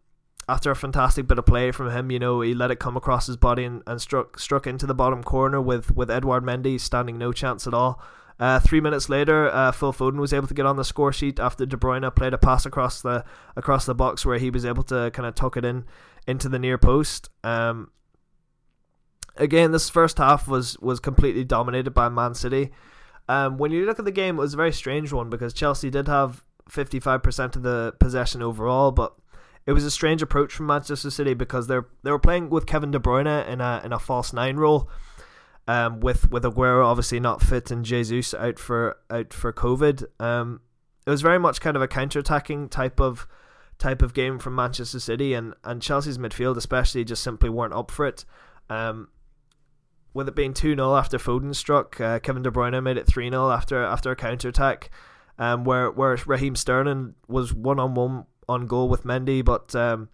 after 0.49 0.71
a 0.71 0.77
fantastic 0.77 1.27
bit 1.27 1.39
of 1.39 1.45
play 1.45 1.71
from 1.73 1.91
him, 1.91 2.11
you 2.11 2.19
know, 2.19 2.41
he 2.41 2.55
let 2.55 2.71
it 2.71 2.79
come 2.79 2.97
across 2.97 3.27
his 3.27 3.37
body 3.37 3.65
and, 3.65 3.83
and 3.87 4.01
struck 4.01 4.39
struck 4.39 4.67
into 4.67 4.87
the 4.87 4.95
bottom 4.95 5.23
corner 5.23 5.61
with, 5.61 5.95
with 5.95 6.11
Edouard 6.11 6.43
Mendy 6.43 6.81
standing 6.81 7.19
no 7.19 7.33
chance 7.33 7.67
at 7.67 7.75
all. 7.75 8.01
Uh, 8.41 8.61
three 8.61 8.81
minutes 8.81 9.09
later, 9.09 9.51
uh, 9.53 9.73
Phil 9.73 9.93
Foden 9.93 10.19
was 10.19 10.33
able 10.33 10.47
to 10.47 10.55
get 10.55 10.65
on 10.65 10.77
the 10.77 10.85
score 10.85 11.13
sheet 11.13 11.41
after 11.41 11.67
De 11.67 11.77
Bruyne 11.77 12.15
played 12.15 12.33
a 12.33 12.39
pass 12.39 12.65
across 12.65 13.03
the 13.03 13.25
across 13.57 13.85
the 13.85 13.97
box 13.97 14.25
where 14.25 14.39
he 14.39 14.49
was 14.49 14.65
able 14.65 14.85
to 14.85 15.11
kind 15.13 15.27
of 15.27 15.35
tuck 15.35 15.57
it 15.57 15.65
in 15.65 15.85
into 16.27 16.49
the 16.49 16.59
near 16.59 16.79
post. 16.79 17.29
Um, 17.43 17.91
again, 19.39 19.73
this 19.73 19.89
first 19.89 20.19
half 20.19 20.47
was 20.47 20.79
was 20.81 21.01
completely 21.01 21.45
dominated 21.45 21.91
by 21.93 22.09
Man 22.09 22.35
City. 22.35 22.71
Um, 23.29 23.59
when 23.59 23.71
you 23.71 23.85
look 23.85 23.99
at 23.99 24.05
the 24.05 24.13
game, 24.13 24.37
it 24.37 24.41
was 24.41 24.55
a 24.55 24.57
very 24.57 24.73
strange 24.73 25.13
one 25.13 25.31
because 25.31 25.53
Chelsea 25.53 25.91
did 25.91 26.09
have 26.09 26.43
55% 26.71 27.57
of 27.57 27.63
the 27.63 27.95
possession 28.01 28.43
overall, 28.43 28.91
but 28.91 29.15
it 29.67 29.73
was 29.73 29.85
a 29.85 29.91
strange 29.91 30.23
approach 30.23 30.55
from 30.55 30.67
Manchester 30.67 31.11
City 31.11 31.35
because 31.35 31.67
they're 31.67 31.87
they 32.03 32.11
were 32.11 32.19
playing 32.19 32.51
with 32.51 32.67
Kevin 32.67 32.91
De 32.91 32.99
Bruyne 32.99 33.47
in 33.49 33.61
a 33.61 33.83
in 33.85 33.93
a 33.93 33.99
false 33.99 34.33
nine 34.33 34.57
role, 34.57 34.91
um, 35.67 36.01
with 36.01 36.31
with 36.31 36.43
Aguero 36.45 36.85
obviously 36.85 37.21
not 37.21 37.43
fit 37.43 37.71
and 37.71 37.85
Jesus 37.85 38.35
out 38.35 38.59
for 38.59 38.97
out 39.11 39.33
for 39.33 39.53
COVID. 39.53 40.05
Um, 40.21 40.61
it 41.07 41.11
was 41.11 41.23
very 41.23 41.39
much 41.39 41.61
kind 41.61 41.77
of 41.77 41.83
a 41.83 41.89
counter 41.89 42.19
attacking 42.19 42.69
type 42.69 43.01
of 43.01 43.29
type 43.79 44.03
of 44.03 44.15
game 44.15 44.39
from 44.39 44.55
Manchester 44.55 45.01
City 45.01 45.35
and 45.35 45.55
and 45.65 45.83
Chelsea's 45.83 46.19
midfield 46.19 46.57
especially 46.57 47.05
just 47.05 47.23
simply 47.23 47.51
weren't 47.51 47.75
up 47.75 47.91
for 47.91 48.07
it. 48.07 48.25
Um, 48.71 49.09
with 50.15 50.29
it 50.29 50.35
being 50.35 50.55
2 50.55 50.75
0 50.75 50.97
after 50.97 51.19
Foden 51.19 51.55
struck, 51.55 52.01
uh, 52.01 52.19
Kevin 52.19 52.43
De 52.43 52.51
Bruyne 52.51 52.83
made 52.83 52.97
it 52.97 53.07
3 53.07 53.31
0 53.31 53.51
after 53.51 53.83
after 53.83 54.11
a 54.11 54.17
counter 54.17 54.49
attack, 54.49 54.91
um, 55.39 55.65
where, 55.65 55.91
where 55.91 56.19
Raheem 56.27 56.57
Sterling 56.57 57.15
was 57.27 57.53
one 57.53 57.79
on 57.79 57.95
one 57.95 58.25
on 58.49 58.67
goal 58.67 58.89
with 58.89 59.05
Mendy, 59.05 59.45
but 59.45 59.75
um, 59.75 60.09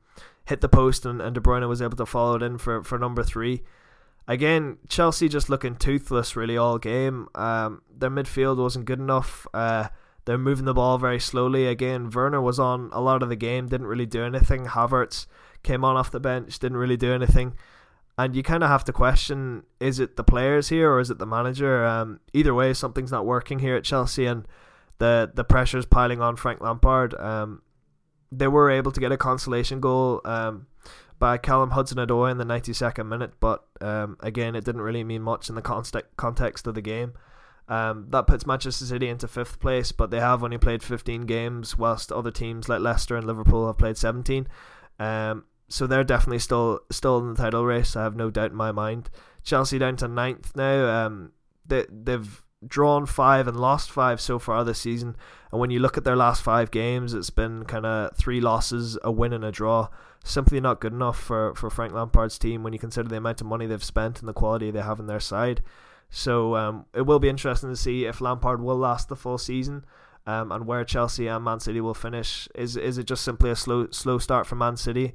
hit 0.46 0.60
the 0.60 0.68
post 0.68 1.06
and, 1.06 1.22
and 1.22 1.34
De 1.34 1.40
Bruyne 1.40 1.66
was 1.68 1.80
able 1.80 1.96
to 1.96 2.06
follow 2.06 2.36
it 2.36 2.42
in 2.42 2.58
for, 2.58 2.82
for 2.82 2.98
number 2.98 3.22
three. 3.22 3.62
Again, 4.26 4.78
Chelsea 4.88 5.28
just 5.28 5.50
looking 5.50 5.76
toothless 5.76 6.34
really 6.34 6.56
all 6.56 6.78
game. 6.78 7.28
Um, 7.34 7.82
their 7.94 8.10
midfield 8.10 8.56
wasn't 8.56 8.86
good 8.86 8.98
enough. 8.98 9.46
Uh, 9.52 9.88
they're 10.24 10.38
moving 10.38 10.64
the 10.64 10.74
ball 10.74 10.96
very 10.96 11.20
slowly. 11.20 11.66
Again, 11.66 12.10
Werner 12.10 12.40
was 12.40 12.58
on 12.58 12.88
a 12.92 13.00
lot 13.00 13.22
of 13.22 13.28
the 13.28 13.36
game, 13.36 13.68
didn't 13.68 13.86
really 13.86 14.06
do 14.06 14.24
anything. 14.24 14.64
Havertz 14.64 15.26
came 15.62 15.84
on 15.84 15.96
off 15.96 16.10
the 16.10 16.20
bench, 16.20 16.58
didn't 16.58 16.78
really 16.78 16.96
do 16.96 17.12
anything 17.12 17.54
and 18.16 18.36
you 18.36 18.42
kind 18.42 18.62
of 18.62 18.68
have 18.68 18.84
to 18.84 18.92
question: 18.92 19.64
is 19.80 19.98
it 19.98 20.16
the 20.16 20.24
players 20.24 20.68
here 20.68 20.90
or 20.92 21.00
is 21.00 21.10
it 21.10 21.18
the 21.18 21.26
manager? 21.26 21.84
Um, 21.84 22.20
either 22.32 22.54
way, 22.54 22.72
something's 22.74 23.12
not 23.12 23.26
working 23.26 23.58
here 23.58 23.76
at 23.76 23.84
Chelsea, 23.84 24.26
and 24.26 24.46
the 24.98 25.30
the 25.34 25.44
pressure's 25.44 25.86
piling 25.86 26.20
on 26.20 26.36
Frank 26.36 26.60
Lampard. 26.60 27.14
Um, 27.14 27.62
they 28.30 28.48
were 28.48 28.70
able 28.70 28.92
to 28.92 29.00
get 29.00 29.12
a 29.12 29.16
consolation 29.16 29.80
goal 29.80 30.20
um, 30.24 30.66
by 31.18 31.38
Callum 31.38 31.70
Hudson-Odoi 31.70 32.32
in 32.32 32.38
the 32.38 32.44
92nd 32.44 33.06
minute, 33.06 33.32
but 33.38 33.64
um, 33.80 34.16
again, 34.20 34.56
it 34.56 34.64
didn't 34.64 34.80
really 34.80 35.04
mean 35.04 35.22
much 35.22 35.48
in 35.48 35.54
the 35.54 35.62
context 36.16 36.66
of 36.66 36.74
the 36.74 36.82
game. 36.82 37.12
Um, 37.66 38.08
that 38.10 38.26
puts 38.26 38.44
Manchester 38.44 38.84
City 38.84 39.08
into 39.08 39.26
fifth 39.26 39.58
place, 39.58 39.92
but 39.92 40.10
they 40.10 40.20
have 40.20 40.44
only 40.44 40.58
played 40.58 40.82
15 40.82 41.22
games, 41.22 41.78
whilst 41.78 42.12
other 42.12 42.30
teams 42.30 42.68
like 42.68 42.80
Leicester 42.80 43.16
and 43.16 43.26
Liverpool 43.26 43.66
have 43.66 43.78
played 43.78 43.96
17. 43.96 44.46
Um, 44.98 45.44
so 45.68 45.86
they're 45.86 46.04
definitely 46.04 46.38
still 46.38 46.80
still 46.90 47.18
in 47.18 47.34
the 47.34 47.42
title 47.42 47.64
race. 47.64 47.96
I 47.96 48.02
have 48.02 48.16
no 48.16 48.30
doubt 48.30 48.50
in 48.50 48.56
my 48.56 48.72
mind. 48.72 49.10
Chelsea 49.42 49.78
down 49.78 49.96
to 49.96 50.08
ninth 50.08 50.52
now. 50.54 51.06
Um, 51.06 51.32
they 51.66 51.86
they've 51.90 52.42
drawn 52.66 53.06
five 53.06 53.46
and 53.46 53.58
lost 53.58 53.90
five 53.90 54.20
so 54.20 54.38
far 54.38 54.64
this 54.64 54.80
season. 54.80 55.16
And 55.50 55.60
when 55.60 55.70
you 55.70 55.78
look 55.78 55.96
at 55.96 56.04
their 56.04 56.16
last 56.16 56.42
five 56.42 56.70
games, 56.70 57.14
it's 57.14 57.30
been 57.30 57.64
kind 57.64 57.86
of 57.86 58.16
three 58.16 58.40
losses, 58.40 58.98
a 59.02 59.10
win, 59.10 59.32
and 59.32 59.44
a 59.44 59.52
draw. 59.52 59.88
Simply 60.24 60.60
not 60.60 60.80
good 60.80 60.92
enough 60.92 61.18
for, 61.18 61.54
for 61.54 61.68
Frank 61.68 61.92
Lampard's 61.92 62.38
team 62.38 62.62
when 62.62 62.72
you 62.72 62.78
consider 62.78 63.08
the 63.08 63.18
amount 63.18 63.42
of 63.42 63.46
money 63.46 63.66
they've 63.66 63.84
spent 63.84 64.20
and 64.20 64.28
the 64.28 64.32
quality 64.32 64.70
they 64.70 64.80
have 64.80 64.98
in 64.98 65.06
their 65.06 65.20
side. 65.20 65.62
So 66.08 66.56
um, 66.56 66.86
it 66.94 67.02
will 67.02 67.18
be 67.18 67.28
interesting 67.28 67.68
to 67.68 67.76
see 67.76 68.06
if 68.06 68.20
Lampard 68.20 68.62
will 68.62 68.76
last 68.76 69.08
the 69.08 69.16
full 69.16 69.38
season. 69.38 69.84
Um, 70.26 70.50
and 70.52 70.66
where 70.66 70.84
Chelsea 70.84 71.26
and 71.26 71.44
Man 71.44 71.60
City 71.60 71.82
will 71.82 71.92
finish. 71.92 72.48
Is 72.54 72.78
is 72.78 72.96
it 72.96 73.06
just 73.06 73.22
simply 73.22 73.50
a 73.50 73.56
slow 73.56 73.88
slow 73.90 74.16
start 74.16 74.46
for 74.46 74.54
Man 74.54 74.78
City? 74.78 75.12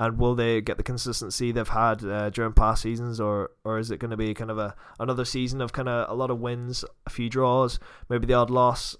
And 0.00 0.18
will 0.18 0.34
they 0.34 0.62
get 0.62 0.78
the 0.78 0.82
consistency 0.82 1.52
they've 1.52 1.68
had 1.68 2.02
uh, 2.02 2.30
during 2.30 2.54
past 2.54 2.82
seasons, 2.82 3.20
or 3.20 3.50
or 3.64 3.78
is 3.78 3.90
it 3.90 3.98
going 3.98 4.10
to 4.10 4.16
be 4.16 4.32
kind 4.32 4.50
of 4.50 4.56
a 4.56 4.74
another 4.98 5.26
season 5.26 5.60
of 5.60 5.74
kind 5.74 5.90
of 5.90 6.10
a 6.10 6.14
lot 6.14 6.30
of 6.30 6.40
wins, 6.40 6.86
a 7.06 7.10
few 7.10 7.28
draws, 7.28 7.78
maybe 8.08 8.26
the 8.26 8.32
odd 8.32 8.48
loss? 8.48 8.96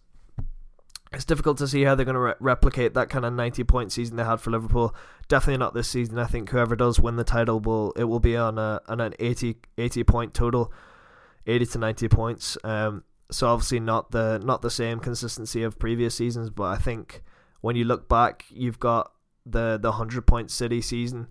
It's 1.10 1.24
difficult 1.24 1.56
to 1.58 1.66
see 1.66 1.82
how 1.84 1.94
they're 1.94 2.04
going 2.04 2.14
to 2.14 2.20
re- 2.20 2.34
replicate 2.38 2.92
that 2.94 3.08
kind 3.08 3.24
of 3.24 3.32
ninety 3.32 3.64
point 3.64 3.92
season 3.92 4.16
they 4.16 4.24
had 4.24 4.42
for 4.42 4.50
Liverpool. 4.50 4.94
Definitely 5.26 5.56
not 5.56 5.72
this 5.72 5.88
season. 5.88 6.18
I 6.18 6.26
think 6.26 6.50
whoever 6.50 6.76
does 6.76 7.00
win 7.00 7.16
the 7.16 7.24
title 7.24 7.60
will 7.60 7.92
it 7.92 8.04
will 8.04 8.20
be 8.20 8.36
on 8.36 8.58
a 8.58 8.82
on 8.86 9.00
an 9.00 9.14
80, 9.18 9.56
80 9.78 10.04
point 10.04 10.34
total, 10.34 10.70
eighty 11.46 11.64
to 11.64 11.78
ninety 11.78 12.08
points. 12.08 12.58
Um, 12.62 13.04
so 13.30 13.48
obviously 13.48 13.80
not 13.80 14.10
the 14.10 14.38
not 14.44 14.60
the 14.60 14.70
same 14.70 15.00
consistency 15.00 15.62
of 15.62 15.78
previous 15.78 16.14
seasons, 16.14 16.50
but 16.50 16.64
I 16.64 16.76
think 16.76 17.22
when 17.62 17.74
you 17.74 17.84
look 17.84 18.06
back, 18.06 18.44
you've 18.50 18.78
got 18.78 19.12
the 19.46 19.78
the 19.80 19.92
hundred 19.92 20.26
point 20.26 20.50
City 20.50 20.80
season. 20.80 21.28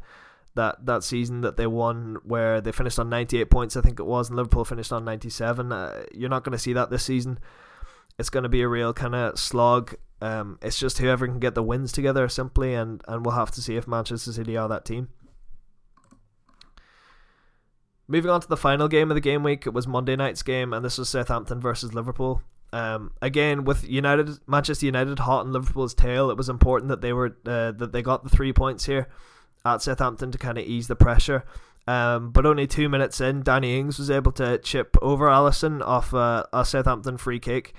That, 0.56 0.86
that 0.88 1.04
season 1.04 1.42
that 1.42 1.56
they 1.56 1.68
won, 1.68 2.18
where 2.24 2.60
they 2.60 2.74
finished 2.74 3.00
on 3.00 3.08
98 3.08 3.50
points, 3.52 3.78
I 3.78 3.82
think 3.82 4.00
it 4.00 4.06
was, 4.06 4.28
and 4.28 4.36
Liverpool 4.36 4.66
finished 4.66 4.92
on 4.92 5.06
97. 5.06 5.72
Uh, 5.72 6.04
you're 6.12 6.28
not 6.28 6.44
going 6.44 6.54
to 6.54 6.58
see 6.58 6.74
that 6.74 6.90
this 6.90 7.04
season. 7.04 7.40
It's 8.18 8.32
going 8.32 8.44
to 8.44 8.50
be 8.50 8.62
a 8.62 8.68
real 8.68 8.92
kind 8.92 9.16
of 9.16 9.40
slog. 9.40 9.96
Um, 10.22 10.58
it's 10.62 10.78
just 10.78 10.98
whoever 10.98 11.28
can 11.28 11.40
get 11.40 11.56
the 11.56 11.64
wins 11.64 11.92
together 11.92 12.28
simply, 12.28 12.74
and, 12.74 13.02
and 13.08 13.26
we'll 13.26 13.36
have 13.36 13.52
to 13.52 13.62
see 13.62 13.78
if 13.78 13.88
Manchester 13.88 14.34
City 14.34 14.58
are 14.58 14.68
that 14.68 14.86
team. 14.86 15.10
Moving 18.08 18.32
on 18.32 18.42
to 18.42 18.48
the 18.48 18.58
final 18.58 18.88
game 18.88 19.12
of 19.12 19.16
the 19.16 19.22
game 19.22 19.44
week, 19.44 19.68
it 19.68 19.74
was 19.74 19.88
Monday 19.88 20.16
night's 20.16 20.42
game, 20.42 20.74
and 20.74 20.84
this 20.84 20.98
was 20.98 21.08
Southampton 21.10 21.62
versus 21.62 21.94
Liverpool. 21.94 22.42
Um, 22.72 23.12
again, 23.22 23.64
with 23.64 23.90
United, 23.90 24.30
Manchester 24.48 24.86
United 24.86 25.20
hot 25.20 25.46
in 25.46 25.52
Liverpool's 25.52 25.94
tail, 25.94 26.30
it 26.30 26.38
was 26.38 26.50
important 26.50 26.90
that 26.90 27.02
they 27.02 27.14
were 27.14 27.38
uh, 27.46 27.72
that 27.72 27.92
they 27.92 28.02
got 28.02 28.24
the 28.24 28.30
three 28.30 28.54
points 28.54 28.86
here 28.86 29.08
at 29.66 29.82
Southampton 29.82 30.32
to 30.32 30.38
kind 30.38 30.58
of 30.58 30.66
ease 30.66 30.88
the 30.88 30.96
pressure. 30.96 31.44
Um, 31.88 32.32
but 32.32 32.46
only 32.46 32.68
two 32.68 32.88
minutes 32.88 33.20
in, 33.20 33.42
Danny 33.42 33.80
Ings 33.80 33.98
was 33.98 34.12
able 34.12 34.32
to 34.34 34.60
chip 34.60 34.96
over 35.02 35.28
Alisson 35.28 35.82
off 35.82 36.14
uh, 36.14 36.44
a 36.54 36.64
Southampton 36.64 37.18
free 37.18 37.40
kick. 37.40 37.74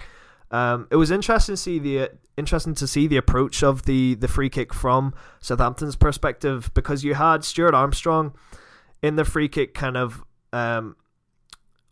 Um, 0.50 0.88
it 0.90 0.96
was 0.96 1.12
interesting 1.12 1.52
to 1.52 1.56
see 1.56 1.78
the 1.78 2.10
interesting 2.36 2.74
to 2.74 2.86
see 2.88 3.06
the 3.06 3.16
approach 3.16 3.62
of 3.62 3.84
the 3.84 4.14
the 4.14 4.26
free 4.26 4.50
kick 4.50 4.74
from 4.74 5.14
Southampton's 5.40 5.94
perspective 5.94 6.72
because 6.74 7.04
you 7.04 7.14
had 7.14 7.44
Stuart 7.44 7.74
Armstrong 7.74 8.34
in 9.00 9.14
the 9.14 9.24
free 9.24 9.48
kick, 9.48 9.74
kind 9.74 9.96
of 9.96 10.24
um, 10.52 10.96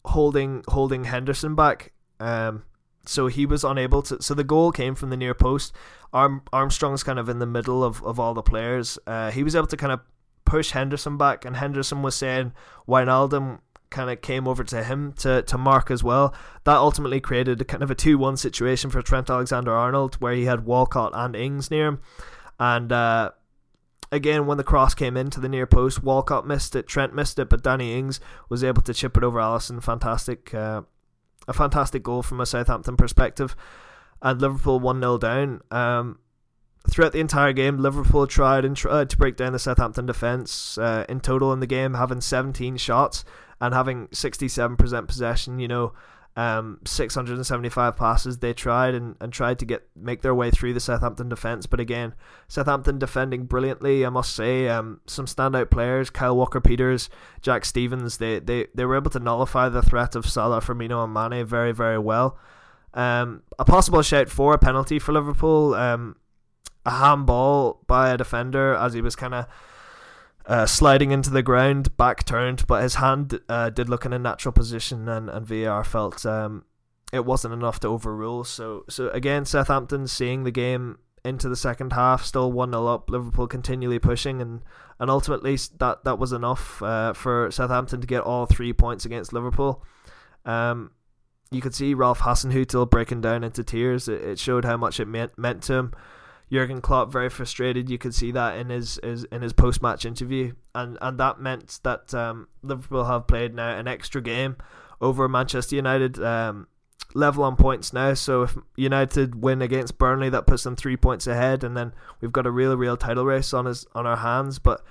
holding 0.04 0.64
holding 0.66 1.04
Henderson 1.04 1.54
back. 1.54 1.92
Um, 2.18 2.64
so 3.08 3.26
he 3.26 3.46
was 3.46 3.64
unable 3.64 4.02
to. 4.02 4.22
So 4.22 4.34
the 4.34 4.44
goal 4.44 4.72
came 4.72 4.94
from 4.94 5.10
the 5.10 5.16
near 5.16 5.34
post. 5.34 5.74
Arm, 6.12 6.42
Armstrong's 6.52 7.02
kind 7.02 7.18
of 7.18 7.28
in 7.28 7.38
the 7.38 7.46
middle 7.46 7.84
of, 7.84 8.02
of 8.02 8.18
all 8.20 8.34
the 8.34 8.42
players. 8.42 8.98
Uh, 9.06 9.30
he 9.30 9.42
was 9.42 9.54
able 9.54 9.66
to 9.66 9.76
kind 9.76 9.92
of 9.92 10.00
push 10.44 10.70
Henderson 10.70 11.16
back, 11.16 11.44
and 11.44 11.56
Henderson 11.56 12.02
was 12.02 12.14
saying 12.14 12.52
Wijnaldum 12.86 13.60
kind 13.90 14.10
of 14.10 14.20
came 14.20 14.46
over 14.46 14.62
to 14.64 14.84
him 14.84 15.12
to, 15.14 15.42
to 15.42 15.58
mark 15.58 15.90
as 15.90 16.04
well. 16.04 16.34
That 16.64 16.76
ultimately 16.76 17.20
created 17.20 17.60
a 17.60 17.64
kind 17.64 17.82
of 17.82 17.90
a 17.90 17.94
2 17.94 18.18
1 18.18 18.36
situation 18.36 18.90
for 18.90 19.02
Trent 19.02 19.30
Alexander 19.30 19.72
Arnold, 19.72 20.16
where 20.16 20.34
he 20.34 20.44
had 20.44 20.64
Walcott 20.64 21.12
and 21.14 21.34
Ings 21.34 21.70
near 21.70 21.88
him. 21.88 22.00
And 22.60 22.92
uh, 22.92 23.30
again, 24.10 24.46
when 24.46 24.58
the 24.58 24.64
cross 24.64 24.94
came 24.94 25.16
into 25.16 25.40
the 25.40 25.48
near 25.48 25.66
post, 25.66 26.02
Walcott 26.02 26.46
missed 26.46 26.74
it, 26.76 26.86
Trent 26.86 27.14
missed 27.14 27.38
it, 27.38 27.48
but 27.48 27.62
Danny 27.62 27.98
Ings 27.98 28.20
was 28.48 28.64
able 28.64 28.82
to 28.82 28.94
chip 28.94 29.16
it 29.16 29.24
over 29.24 29.38
Alisson. 29.38 29.82
Fantastic, 29.82 30.52
uh, 30.54 30.82
a 31.48 31.52
fantastic 31.52 32.02
goal 32.04 32.22
from 32.22 32.40
a 32.40 32.46
Southampton 32.46 32.96
perspective. 32.96 33.56
And 34.22 34.40
Liverpool 34.40 34.78
1 34.78 35.00
0 35.00 35.18
down. 35.18 35.62
Um, 35.70 36.18
throughout 36.88 37.12
the 37.12 37.20
entire 37.20 37.52
game, 37.52 37.78
Liverpool 37.78 38.26
tried 38.26 38.64
and 38.64 38.76
tried 38.76 39.10
to 39.10 39.16
break 39.16 39.36
down 39.36 39.52
the 39.52 39.58
Southampton 39.58 40.06
defence. 40.06 40.78
Uh, 40.78 41.04
in 41.08 41.20
total 41.20 41.52
in 41.52 41.60
the 41.60 41.66
game, 41.66 41.94
having 41.94 42.20
17 42.20 42.76
shots 42.76 43.24
and 43.60 43.74
having 43.74 44.08
67% 44.08 45.08
possession, 45.08 45.58
you 45.58 45.68
know, 45.68 45.92
um, 46.38 46.78
675 46.84 47.96
passes 47.96 48.38
they 48.38 48.52
tried 48.52 48.94
and, 48.94 49.16
and 49.20 49.32
tried 49.32 49.58
to 49.58 49.64
get 49.64 49.88
make 49.96 50.22
their 50.22 50.36
way 50.36 50.52
through 50.52 50.72
the 50.72 50.78
Southampton 50.78 51.28
defence. 51.28 51.66
But 51.66 51.80
again, 51.80 52.14
Southampton 52.46 52.96
defending 52.96 53.46
brilliantly, 53.46 54.06
I 54.06 54.08
must 54.08 54.36
say. 54.36 54.68
Um, 54.68 55.00
some 55.04 55.26
standout 55.26 55.68
players, 55.68 56.10
Kyle 56.10 56.36
Walker 56.36 56.60
Peters, 56.60 57.10
Jack 57.42 57.64
Stephens, 57.64 58.18
they, 58.18 58.38
they, 58.38 58.68
they 58.72 58.84
were 58.84 58.94
able 58.94 59.10
to 59.10 59.18
nullify 59.18 59.68
the 59.68 59.82
threat 59.82 60.14
of 60.14 60.28
Salah, 60.28 60.60
Firmino, 60.60 61.02
and 61.02 61.12
Mane 61.12 61.44
very, 61.44 61.72
very 61.72 61.98
well. 61.98 62.38
Um, 62.94 63.42
a 63.58 63.64
possible 63.64 64.02
shout 64.02 64.28
for 64.28 64.54
a 64.54 64.58
penalty 64.58 65.00
for 65.00 65.12
Liverpool. 65.12 65.74
Um, 65.74 66.14
a 66.86 66.90
handball 66.92 67.82
by 67.88 68.10
a 68.10 68.16
defender 68.16 68.74
as 68.74 68.94
he 68.94 69.00
was 69.00 69.16
kind 69.16 69.34
of 69.34 69.46
uh, 70.48 70.64
sliding 70.64 71.10
into 71.10 71.28
the 71.28 71.42
ground, 71.42 71.94
back 71.98 72.24
turned, 72.24 72.66
but 72.66 72.82
his 72.82 72.96
hand 72.96 73.38
uh, 73.50 73.68
did 73.68 73.88
look 73.88 74.06
in 74.06 74.14
a 74.14 74.18
natural 74.18 74.52
position, 74.52 75.06
and, 75.06 75.28
and 75.28 75.46
VAR 75.46 75.84
felt 75.84 76.24
um, 76.24 76.64
it 77.12 77.26
wasn't 77.26 77.52
enough 77.52 77.78
to 77.80 77.88
overrule. 77.88 78.44
So, 78.44 78.84
so 78.88 79.10
again, 79.10 79.44
Southampton 79.44 80.06
seeing 80.06 80.44
the 80.44 80.50
game 80.50 80.98
into 81.22 81.50
the 81.50 81.56
second 81.56 81.92
half, 81.92 82.24
still 82.24 82.50
one 82.50 82.72
0 82.72 82.86
up. 82.86 83.10
Liverpool 83.10 83.46
continually 83.46 83.98
pushing, 83.98 84.40
and 84.40 84.62
and 84.98 85.10
ultimately 85.10 85.58
that 85.78 86.04
that 86.04 86.18
was 86.18 86.32
enough 86.32 86.82
uh, 86.82 87.12
for 87.12 87.50
Southampton 87.50 88.00
to 88.00 88.06
get 88.06 88.22
all 88.22 88.46
three 88.46 88.72
points 88.72 89.04
against 89.04 89.34
Liverpool. 89.34 89.84
Um, 90.46 90.92
you 91.50 91.60
could 91.60 91.74
see 91.74 91.92
Ralph 91.92 92.20
Hasenhüttl 92.20 92.88
breaking 92.88 93.20
down 93.20 93.44
into 93.44 93.62
tears. 93.62 94.08
It, 94.08 94.22
it 94.22 94.38
showed 94.38 94.64
how 94.64 94.78
much 94.78 94.98
it 94.98 95.08
meant 95.08 95.36
meant 95.36 95.62
to 95.64 95.74
him. 95.74 95.92
Jurgen 96.50 96.80
Klopp 96.80 97.12
very 97.12 97.28
frustrated. 97.28 97.90
You 97.90 97.98
could 97.98 98.14
see 98.14 98.30
that 98.32 98.58
in 98.58 98.70
his, 98.70 98.98
his 99.02 99.24
in 99.24 99.42
his 99.42 99.52
post 99.52 99.82
match 99.82 100.04
interview, 100.04 100.54
and 100.74 100.96
and 101.00 101.18
that 101.18 101.40
meant 101.40 101.80
that 101.82 102.14
um, 102.14 102.48
Liverpool 102.62 103.04
have 103.04 103.26
played 103.26 103.54
now 103.54 103.76
an 103.76 103.86
extra 103.86 104.20
game 104.20 104.56
over 105.00 105.28
Manchester 105.28 105.76
United. 105.76 106.22
Um, 106.22 106.66
level 107.14 107.42
on 107.42 107.56
points 107.56 107.92
now. 107.92 108.12
So 108.12 108.42
if 108.42 108.56
United 108.76 109.42
win 109.42 109.62
against 109.62 109.96
Burnley, 109.96 110.28
that 110.28 110.46
puts 110.46 110.64
them 110.64 110.76
three 110.76 110.96
points 110.96 111.26
ahead, 111.26 111.64
and 111.64 111.76
then 111.76 111.94
we've 112.20 112.32
got 112.32 112.46
a 112.46 112.50
real, 112.50 112.76
real 112.76 112.96
title 112.96 113.24
race 113.24 113.54
on 113.54 113.66
us 113.66 113.86
on 113.94 114.06
our 114.06 114.16
hands. 114.16 114.58
But 114.58 114.84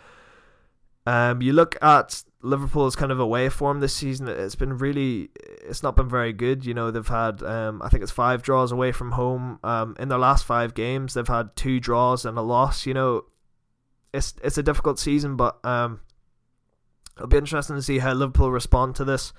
um, 1.07 1.41
you 1.41 1.53
look 1.53 1.81
at 1.81 2.21
Liverpool's 2.41 2.97
kind 2.97 3.13
of 3.13 3.19
away 3.19 3.47
form 3.47 3.79
this 3.79 3.93
season. 3.93 4.27
It's 4.27 4.55
been 4.55 4.77
really, 4.77 5.29
it's 5.65 5.81
not 5.81 5.95
been 5.95 6.09
very 6.09 6.33
good. 6.33 6.65
You 6.65 6.73
know, 6.73 6.91
they've 6.91 7.07
had, 7.07 7.41
um, 7.43 7.81
I 7.81 7.87
think 7.87 8.03
it's 8.03 8.11
five 8.11 8.43
draws 8.43 8.73
away 8.73 8.91
from 8.91 9.13
home. 9.13 9.57
Um, 9.63 9.95
in 9.99 10.09
their 10.09 10.17
last 10.17 10.45
five 10.45 10.73
games, 10.73 11.13
they've 11.13 11.25
had 11.25 11.55
two 11.55 11.79
draws 11.79 12.25
and 12.25 12.37
a 12.37 12.41
loss. 12.41 12.85
You 12.85 12.93
know, 12.93 13.23
it's 14.13 14.33
it's 14.43 14.57
a 14.57 14.63
difficult 14.63 14.99
season, 14.99 15.37
but 15.37 15.63
um, 15.65 16.01
it'll 17.15 17.29
be 17.29 17.37
interesting 17.37 17.77
to 17.77 17.81
see 17.81 17.99
how 17.99 18.11
Liverpool 18.11 18.51
respond 18.51 18.95
to 18.95 19.05
this. 19.05 19.31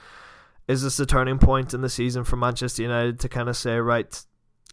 Is 0.69 0.83
this 0.83 0.99
a 0.99 1.05
turning 1.05 1.39
point 1.39 1.75
in 1.75 1.83
the 1.83 1.91
season 1.91 2.25
for 2.25 2.37
Manchester 2.37 2.83
United 2.83 3.21
to 3.21 3.29
kind 3.29 3.51
of 3.51 3.59
say, 3.59 3.77
right, 3.77 4.25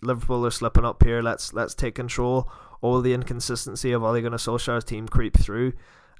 Liverpool 0.01 0.45
are 0.45 0.51
slipping 0.51 0.85
up 0.85 1.03
here. 1.03 1.21
Let's 1.21 1.51
let's 1.51 1.75
take 1.75 1.95
control. 1.95 2.49
All 2.81 3.01
the 3.01 3.13
inconsistency 3.13 3.91
of 3.91 4.01
Ole 4.01 4.21
Gunnar 4.21 4.37
Solskjaer's 4.37 4.85
team 4.85 5.09
creep 5.09 5.37
through. 5.37 5.73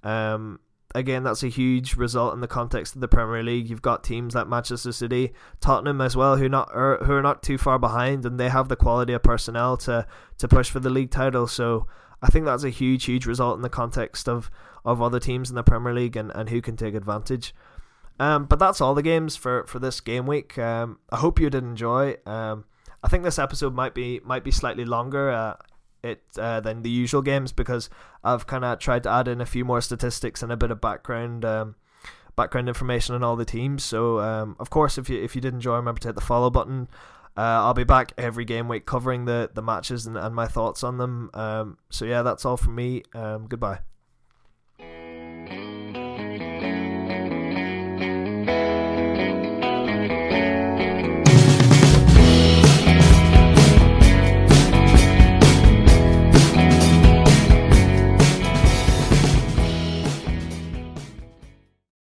Um, 0.06 0.60
again, 0.94 1.24
that's 1.24 1.44
a 1.44 1.50
huge 1.50 1.96
result 1.96 2.34
in 2.34 2.41
the 2.41 2.48
context 2.48 2.96
of 2.96 3.02
the 3.02 3.08
Premier 3.08 3.44
League. 3.44 3.70
You've 3.70 3.82
got 3.82 4.04
teams 4.04 4.36
like 4.36 4.48
Manchester 4.48 4.91
City, 4.91 5.34
Tottenham 5.60 6.00
as 6.00 6.15
well, 6.15 6.38
who 6.38 6.48
not 6.48 6.70
are, 6.74 7.04
who 7.04 7.13
are 7.13 7.22
not 7.22 7.44
too 7.44 7.58
far 7.58 7.78
behind, 7.78 8.26
and 8.26 8.39
they 8.39 8.50
have 8.50 8.70
the 8.70 8.76
quality 8.76 9.13
of 9.13 9.24
personnel 9.24 9.76
to 9.78 10.08
to 10.38 10.48
push 10.48 10.70
for 10.70 10.80
the 10.80 10.89
league 10.89 11.12
title. 11.12 11.48
So 11.48 11.88
I 12.22 12.28
think 12.28 12.46
that's 12.46 12.63
a 12.63 12.70
huge, 12.70 13.06
huge 13.06 13.26
result 13.26 13.58
in 13.58 13.62
the 13.62 13.70
context 13.70 14.30
of 14.30 14.50
of 14.86 15.02
other 15.02 15.20
teams 15.20 15.50
in 15.50 15.56
the 15.56 15.63
Premier 15.63 15.94
League 15.94 16.15
and, 16.15 16.32
and 16.36 16.50
who 16.50 16.62
can 16.62 16.78
take 16.78 16.94
advantage. 16.94 17.54
Um, 18.20 18.46
but 18.46 18.60
that's 18.60 18.80
all 18.80 18.94
the 18.94 19.02
games 19.02 19.36
for, 19.36 19.65
for 19.65 19.80
this 19.80 20.00
game 20.00 20.26
week. 20.26 20.58
Um, 20.58 21.00
I 21.10 21.18
hope 21.18 21.39
you 21.39 21.50
did 21.50 21.63
enjoy. 21.63 22.15
Um, 22.26 22.65
I 23.04 23.10
think 23.10 23.24
this 23.24 23.38
episode 23.38 23.74
might 23.74 23.94
be 23.94 24.22
might 24.24 24.44
be 24.44 24.52
slightly 24.52 24.86
longer. 24.86 25.30
Uh, 25.30 25.56
it 26.06 26.22
uh, 26.38 26.60
than 26.60 26.82
the 26.82 26.89
usual 26.89 27.22
games 27.22 27.52
because 27.52 27.89
I've 28.24 28.48
kind 28.48 28.63
of 28.63 28.80
tried 28.80 29.04
to 29.04 29.10
add 29.10 29.28
in 29.28 29.41
a 29.41 29.46
few 29.46 29.65
more 29.65 29.82
statistics 29.82 30.41
and 30.44 30.52
a 30.52 30.58
bit 30.58 30.72
of 30.72 30.80
background 30.80 31.44
um, 31.44 31.76
background 32.36 32.68
information 32.68 33.15
on 33.15 33.24
all 33.24 33.36
the 33.36 33.46
teams. 33.46 33.84
So 33.84 34.20
um, 34.20 34.56
of 34.60 34.70
course, 34.70 34.98
if 34.98 35.10
you 35.10 35.22
if 35.22 35.36
you 35.36 35.41
did 35.41 35.54
enjoy, 35.54 35.76
remember 35.76 36.00
to 36.02 36.10
hit 36.10 36.15
the 36.15 36.22
follow 36.22 36.50
button. 36.50 36.88
Uh, 37.38 37.41
I'll 37.68 37.74
be 37.74 37.84
back 37.84 38.13
every 38.18 38.46
game 38.46 38.68
week 38.68 38.86
covering 38.86 39.26
the 39.26 39.50
the 39.54 39.62
matches 39.62 40.06
and, 40.06 40.18
and 40.18 40.34
my 40.34 40.48
thoughts 40.48 40.84
on 40.84 40.98
them. 40.98 41.30
Um, 41.34 41.78
so 41.89 42.06
yeah, 42.06 42.22
that's 42.22 42.46
all 42.46 42.58
from 42.58 42.76
me. 42.76 43.04
Um, 43.13 43.48
goodbye. 43.48 43.80